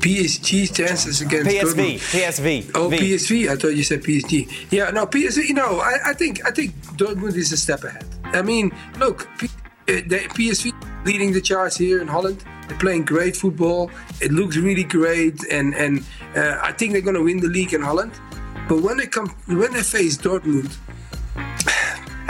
[0.00, 1.98] PSG's chances against PSV, Dortmund.
[2.12, 2.70] PSV.
[2.74, 2.98] Oh, V.
[2.98, 3.48] PSV.
[3.48, 4.70] I thought you said PSG.
[4.70, 5.54] Yeah, no, PSV.
[5.54, 8.04] No, I, I think I think Dortmund is a step ahead.
[8.24, 10.72] I mean, look, P, uh, the PSV
[11.06, 12.44] leading the charge here in Holland.
[12.68, 13.90] They're playing great football.
[14.20, 16.04] It looks really great, and and
[16.36, 18.12] uh, I think they're going to win the league in Holland.
[18.68, 20.76] But when they come, when they face Dortmund,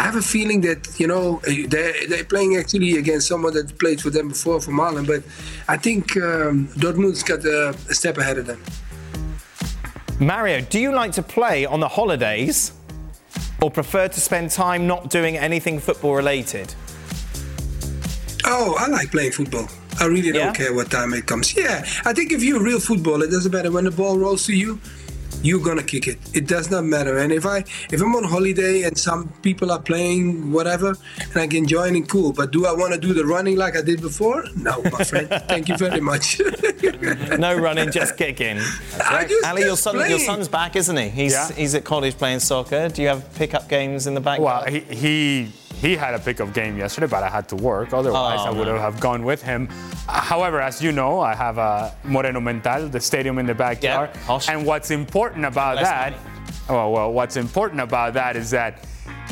[0.04, 4.10] have a feeling that you know they're, they're playing actually against someone that played for
[4.10, 5.22] them before for Holland, but
[5.66, 8.62] I think um, Dortmund's got a, a step ahead of them.
[10.20, 12.72] Mario, do you like to play on the holidays
[13.62, 16.74] or prefer to spend time not doing anything football related?
[18.44, 19.68] Oh, I like playing football.
[20.00, 21.56] I really don't care what time it comes.
[21.56, 24.44] Yeah, I think if you're a real footballer, it doesn't matter when the ball rolls
[24.46, 24.78] to you.
[25.44, 26.18] You're gonna kick it.
[26.34, 27.18] It does not matter.
[27.18, 27.58] And if I
[27.92, 30.96] if I'm on holiday and some people are playing whatever
[31.32, 32.32] and I can join in, cool.
[32.32, 34.42] But do I want to do the running like I did before?
[34.56, 35.28] No, my friend.
[35.48, 36.40] Thank you very much.
[37.38, 38.58] No running, just kicking.
[39.04, 41.08] I just, Ali, your, just son, your son's back, isn't he?
[41.10, 41.52] He's, Yeah.
[41.52, 42.88] he's at college playing soccer.
[42.88, 44.40] Do you have pickup games in the back?
[44.40, 47.92] Well, he, he he had a pickup game yesterday, but I had to work.
[47.92, 48.78] Otherwise, Oh, I would man.
[48.78, 49.68] have gone with him.
[50.08, 54.10] However, as you know, I have a Moreno Mental, the stadium in the backyard.
[54.26, 54.48] Posh.
[54.48, 56.14] And what's important about Less that,
[56.68, 58.84] well, well, what's important about that is that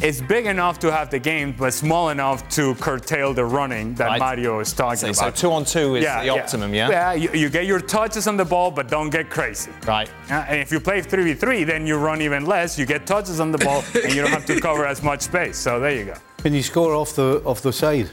[0.02, 4.06] it's big enough to have the game, but small enough to curtail the running that
[4.06, 4.18] Right.
[4.18, 6.88] Mario is talking So, so two on two is the optimum, yeah?
[6.90, 9.70] Yeah, you, you get your touches on the ball, but don't get crazy.
[9.86, 10.10] Right.
[10.30, 12.78] Uh, and if you play 3v3, then you run even less.
[12.78, 15.56] You get touches on the ball, and you don't have to cover as much space.
[15.56, 16.14] So there you go.
[16.42, 18.10] Can you score off the off the side?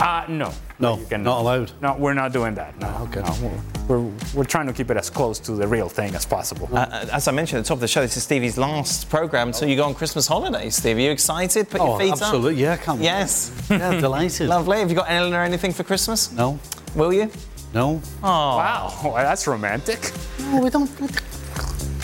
[0.00, 0.52] Uh, no.
[0.80, 1.24] No, you cannot.
[1.24, 1.72] not allowed.
[1.80, 2.76] No, we're not doing that.
[2.80, 3.20] No, okay.
[3.20, 6.26] no, we're, we're, we're trying to keep it as close to the real thing as
[6.26, 6.68] possible.
[6.76, 9.48] Uh, as I mentioned at the top of the show, this is Stevie's last programme
[9.48, 11.70] until you go on Christmas holiday, Steve, are you excited?
[11.70, 12.60] Put Oh, your feet absolutely.
[12.62, 12.98] Yeah, I can't.
[12.98, 13.04] wait.
[13.04, 13.52] Yes.
[13.70, 14.48] Yeah, delighted.
[14.56, 14.78] Lovely.
[14.80, 16.32] Have you got Eleanor anything for Christmas?
[16.32, 16.58] No,
[16.96, 17.30] Will you?
[17.72, 18.56] no, Oh.
[18.56, 20.10] wow, well, that's romantic.
[20.40, 20.60] no.
[20.62, 20.90] We don't.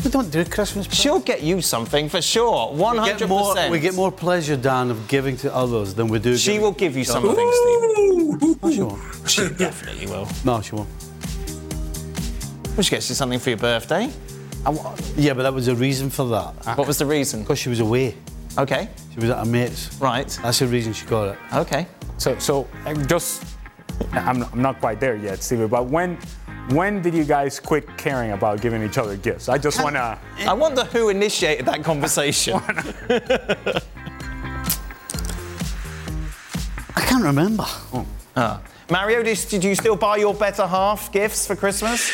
[0.09, 0.87] We don't do Christmas.
[0.87, 1.03] presents.
[1.03, 2.73] She'll get you something for sure.
[2.73, 3.19] We 100%.
[3.19, 3.71] get more.
[3.71, 6.35] We get more pleasure, Dan, of giving to others than we do.
[6.39, 7.27] She giving will give you each other.
[7.27, 8.63] something, Steve.
[8.63, 9.29] No, she won't.
[9.29, 10.27] She definitely will.
[10.47, 10.89] No, she won't.
[12.75, 14.11] Well, she gets you something for your birthday.
[15.15, 16.79] Yeah, but that was a reason for that.
[16.79, 17.43] What was the reason?
[17.43, 18.17] Because she was away.
[18.57, 18.89] Okay.
[19.13, 19.95] She was at her mate's.
[20.01, 20.27] Right.
[20.43, 21.39] That's the reason she got it.
[21.53, 21.87] Okay.
[22.17, 23.45] So, so uh, just,
[24.13, 26.17] I'm, I'm not quite there yet, Stevie, but when,
[26.71, 29.49] when did you guys quit caring about giving each other gifts?
[29.49, 30.19] I just want to.
[30.41, 32.55] I wonder who initiated that conversation.
[36.95, 37.65] I can't remember.
[38.37, 38.61] Ah.
[38.91, 42.11] Mario, did, did you still buy your better half gifts for Christmas?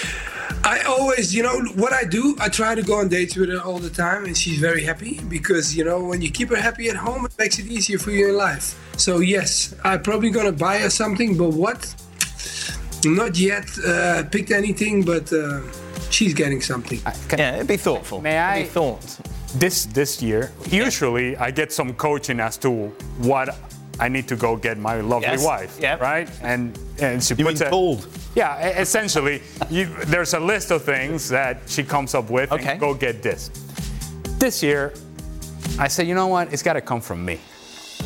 [0.62, 3.60] I always, you know, what I do, I try to go on dates with her
[3.60, 6.88] all the time, and she's very happy because, you know, when you keep her happy
[6.88, 8.78] at home, it makes it easier for you in life.
[8.96, 11.94] So, yes, I'm probably gonna buy her something, but what?
[13.04, 15.60] Not yet uh, picked anything, but uh,
[16.10, 17.00] she's getting something.
[17.38, 18.20] yeah, it'd be thoughtful.
[18.20, 19.18] May I- It'd be thought.
[19.58, 22.88] this this year, usually I get some coaching as to
[23.22, 23.48] what
[24.00, 25.44] I need to go get my lovely Yes.
[25.44, 26.00] wife, Yep.
[26.00, 26.28] right?
[26.42, 28.06] And and she You mean puts a, told?
[28.36, 29.40] Yeah, essentially,
[29.70, 32.50] you, there's a list of things that she comes up with.
[32.52, 32.72] Okay.
[32.72, 33.50] And go get this.
[34.38, 34.92] This year,
[35.78, 36.52] I said, you know what?
[36.52, 37.38] It's got to come from me.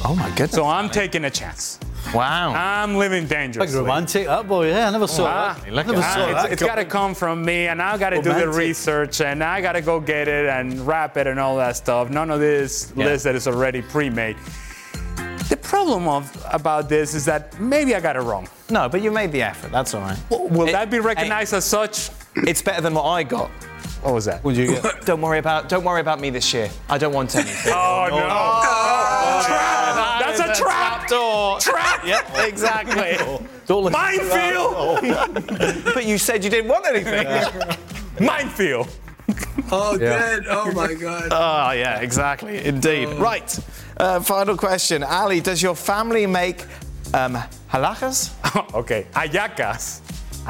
[0.05, 0.53] Oh my goodness.
[0.53, 1.78] So I'm taking a chance.
[2.14, 2.52] Wow.
[2.54, 4.68] I'm living Big Like romantic, that boy.
[4.68, 5.72] Yeah, I never saw Ah, that.
[5.72, 6.32] look never saw that.
[6.34, 6.44] that.
[6.52, 9.42] it's it's got to come from me, and I got to do the research, and
[9.42, 12.11] I got to go get it and wrap it and all that stuff.
[12.11, 13.06] None of this Yeah.
[13.06, 14.36] list that is already pre-made.
[15.48, 18.48] The problem of about this is that maybe I got it wrong.
[18.70, 19.72] no, but you made the effort.
[19.72, 20.18] That's all right.
[20.30, 22.11] Will It- that be recognized as such?
[22.36, 23.50] It's better than what I got.
[24.02, 24.44] What was that?
[24.44, 25.04] What did you get?
[25.06, 25.68] Don't worry about.
[25.68, 26.68] Don't worry about me this year.
[26.88, 27.72] I don't want anything.
[27.74, 28.18] Oh no!
[28.28, 29.88] That
[30.20, 31.08] That's is a trap!
[31.08, 31.58] door.
[31.60, 32.06] Trap!
[32.06, 33.16] Yep, exactly.
[33.66, 34.00] Don't listen.
[34.00, 35.84] Minefield!
[35.94, 37.26] but you said you didn't want anything.
[38.20, 38.88] Minefield!
[39.70, 40.18] Oh, Yeah.
[40.18, 40.44] Dad.
[40.48, 41.28] Oh, my God.
[41.30, 42.64] Oh, yeah, exactly.
[42.64, 43.08] Indeed.
[43.18, 43.58] Right.
[43.98, 45.02] Uh, final question.
[45.02, 46.62] Ali, does your family make
[47.12, 47.36] um,
[47.70, 48.32] halakas?
[48.74, 50.00] okay, hallacas.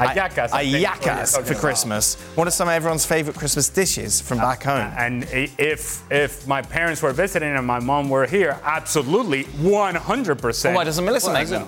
[0.07, 0.49] Hallacas.
[0.53, 1.61] I think, what you're Hallacas talking for about.
[1.61, 2.15] Christmas.
[2.35, 4.91] What are some of everyone's favourite Christmas dishes from back home?
[4.97, 10.73] And if if my parents were visiting and my mom were here, absolutely, 100%.
[10.75, 11.67] Why doesn't Melissa make them?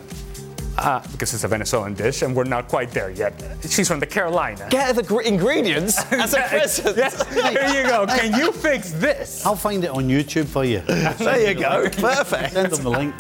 [0.77, 3.33] Uh, because it's a Venezuelan dish and we're not quite there yet.
[3.69, 4.67] She's from the Carolina.
[4.69, 6.95] Get the gr- ingredients as a present.
[6.97, 8.07] Yes, there you go.
[8.07, 9.45] Can you fix this?
[9.45, 10.81] I'll find it on YouTube for you.
[10.87, 11.89] There you go.
[11.89, 12.53] Perfect.
[12.53, 13.15] Send them the link.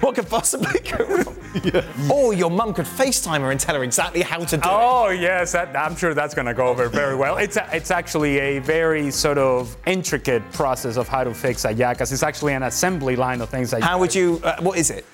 [0.00, 2.10] What could possibly go wrong?
[2.12, 4.66] Or your mum could FaceTime her and tell her exactly how to do it.
[4.66, 7.38] Oh yes, that, I'm sure that's going to go over very well.
[7.38, 12.12] It's a, it's actually a very sort of intricate process of how to fix hallacas.
[12.12, 13.70] It's actually an assembly line of things.
[13.70, 14.40] That How would you?
[14.44, 15.06] Uh, what is it?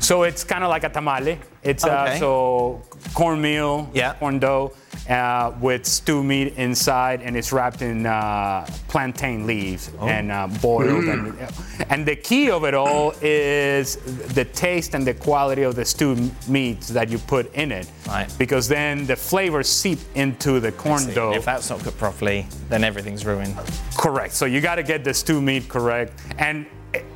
[0.00, 1.38] So it's kind of like a tamale.
[1.62, 1.94] It's Okay.
[2.16, 2.82] uh, so
[3.14, 4.14] cornmeal, Yeah.
[4.14, 4.72] corn dough,
[5.08, 10.08] uh, with stew meat inside, and it's wrapped in uh, plantain leaves Oh.
[10.08, 11.04] and uh, boiled.
[11.04, 11.36] And,
[11.90, 13.96] and the key of it all is
[14.34, 17.90] the taste and the quality of the stew meats that you put in it.
[18.06, 18.32] Right.
[18.38, 21.32] Because then the flavors seep into the corn dough.
[21.34, 23.56] If that's not cooked properly, then everything's ruined.
[23.98, 24.32] Correct.
[24.32, 26.12] So you got to get the stew meat correct.
[26.38, 26.66] And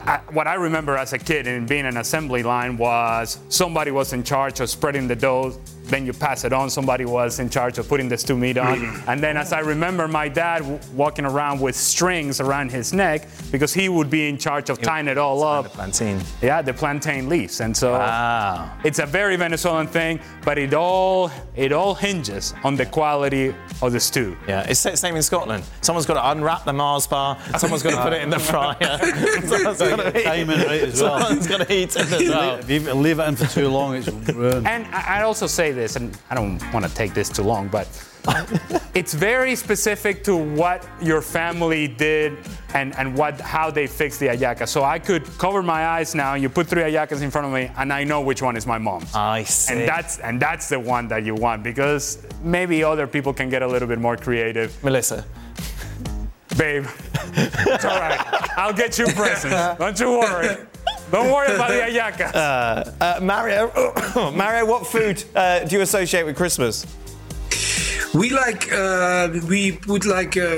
[0.00, 4.12] I, what I remember as a kid and being an assembly line was somebody was
[4.12, 5.58] in charge of spreading the dough.
[5.88, 6.70] Then you pass it on.
[6.70, 8.84] Somebody was in charge of putting the stew meat on.
[9.06, 13.26] And then, as I remember, my dad w- walking around with strings around his neck
[13.50, 15.64] because he would be in charge of tying it all up.
[15.64, 16.20] The plantain.
[16.42, 17.60] Yeah, the plantain leaves.
[17.60, 18.70] And so Wow.
[18.84, 23.92] it's a very Venezuelan thing, but it all it all hinges on the quality of
[23.92, 24.36] the stew.
[24.46, 25.64] Yeah, it's the same in Scotland.
[25.80, 27.38] Someone's got to unwrap the Mars bar.
[27.58, 28.76] Someone's got to put it in the fryer.
[29.46, 31.20] someone's got to Timing right as well.
[31.20, 32.56] Someone's got to eat it as well.
[32.58, 34.66] If you leave it in for too long, it's ruined.
[34.66, 37.68] And I- I'd also say this, and I don't want to take this too long,
[37.68, 37.86] but
[38.94, 42.36] it's very specific to what your family did
[42.74, 44.66] and, and what how they fixed the hallaca.
[44.68, 47.52] So I could cover my eyes now, and you put three hallacas in front of
[47.52, 49.14] me, and I know which one is my mom's.
[49.14, 49.72] I see.
[49.72, 53.62] and that's and that's the one that you want because maybe other people can get
[53.62, 54.82] a little bit more creative.
[54.84, 55.24] Melissa.
[56.56, 56.86] Babe,
[57.34, 58.18] it's all right.
[58.58, 59.78] I'll get you presents.
[59.78, 60.56] Don't you worry.
[61.10, 62.28] Don't worry about the hallaca.
[63.00, 63.70] Uh, Mario,
[64.36, 66.86] Mario, what food uh, do you associate with Christmas?
[68.14, 70.56] We like uh, we put like uh,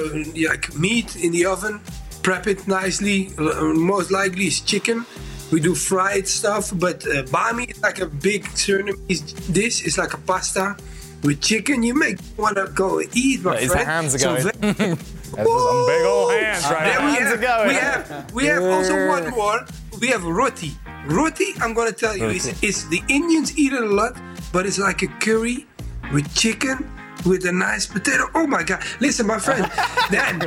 [0.48, 1.80] like meat in the oven,
[2.22, 3.30] prep it nicely.
[3.38, 5.04] Most likely it's chicken.
[5.52, 9.84] We do fried stuff, but uh, bami is like a big Surinamese dish.
[9.84, 10.76] It's like a pasta
[11.24, 11.82] with chicken.
[11.82, 13.86] You make wanna go eat, my His friend.
[13.88, 14.42] hands are going.
[14.44, 17.68] ve- Those are some big old hands right then we Hands are have, going.
[17.68, 19.66] we have we have also one more.
[20.00, 20.72] We have roti.
[21.06, 24.16] Roti, I'm gonna tell you, is it's the Indians eat it a lot,
[24.52, 25.66] but it's like a curry
[26.12, 26.90] with chicken
[27.26, 28.24] with a nice potato.
[28.34, 28.82] Oh my god!
[29.00, 29.70] Listen, my friend,
[30.10, 30.38] Dan,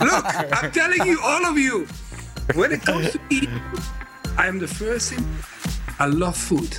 [0.00, 0.24] look,
[0.62, 1.86] I'm telling you, all of you,
[2.54, 3.60] when it comes to eating,
[4.36, 5.26] I am the first thing.
[5.98, 6.76] I love food.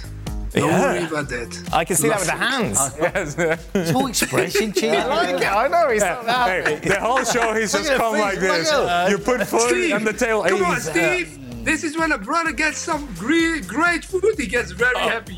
[0.52, 0.82] Don't Yeah.
[0.82, 1.70] worry about that.
[1.74, 3.36] I can see that Love with the food.
[3.36, 3.38] hands.
[3.76, 3.94] Yes.
[3.94, 4.98] No expression change.
[4.98, 5.48] I like it.
[5.48, 5.90] I know.
[5.92, 8.72] He's not Hey, the whole show he's just come like this.
[8.72, 10.44] look at you put food Steve, on the table.
[10.44, 11.39] come on, uh, Steve.
[11.64, 14.36] This is when a brother gets some great, great food.
[14.38, 15.38] He gets very happy.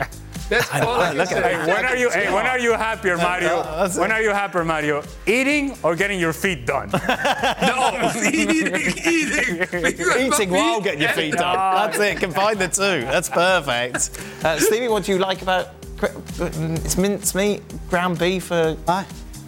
[0.50, 1.42] That's all I can look say.
[1.42, 2.10] Hey, when are you?
[2.12, 3.64] Hey, when are you happier, Mario?
[3.64, 5.02] that's When are you happier, Mario?
[5.26, 6.90] Eating or getting your feet done?
[7.62, 9.56] No, eating, eating.
[9.72, 11.56] Eating my while feet- getting your feet done.
[11.92, 12.18] That's it.
[12.20, 13.02] Combine the two.
[13.06, 14.20] That's perfect.
[14.44, 15.70] Uh, Stevie, what do you like about?
[15.98, 16.10] cri-
[16.40, 18.52] It's mince meat, ground beef.
[18.52, 19.06] Uh, Aye,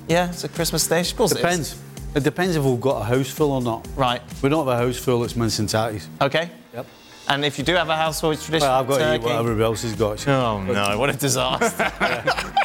[0.07, 1.11] yeah, it's a Christmas dish.
[1.11, 1.41] Of course it is.
[1.41, 1.82] depends.
[2.15, 3.86] It depends if we've got a house full or not.
[3.97, 4.21] Right.
[4.41, 6.05] We don't have a house full, it's mince and tatties.
[6.21, 6.49] Okay.
[6.74, 6.86] Yep.
[7.30, 9.24] And if you do have a household tradition, Well, I've got to eat turkey.
[9.28, 10.28] what everybody else has got.
[10.28, 10.97] Oh no!
[10.99, 11.89] What a disaster!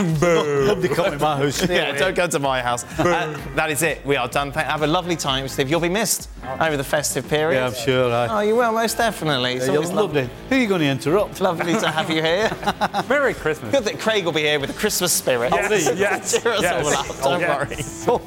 [0.21, 1.63] Nobody come to my house.
[1.69, 2.83] yeah, don't go to my house.
[2.99, 4.05] Uh, that is it.
[4.05, 4.51] We are done.
[4.51, 5.71] Thank- Have a lovely time, Steve.
[5.71, 6.29] You'll be missed
[6.61, 7.59] over the festive period.
[7.61, 8.13] Yeah, I'm sure.
[8.13, 8.27] Aye.
[8.31, 9.53] Oh, you will most definitely.
[9.55, 10.29] It's Yeah, always you're lovely.
[10.49, 11.41] Who are you going to interrupt?
[11.41, 12.51] lovely to have you here.
[13.09, 13.71] Merry Christmas.
[13.71, 15.53] Good that Craig will be here with the Christmas spirit.
[15.53, 16.85] Yes, yes, Cheer us yes.
[16.85, 17.07] all up.
[17.23, 18.07] Don't Yes.
[18.09, 18.27] worry.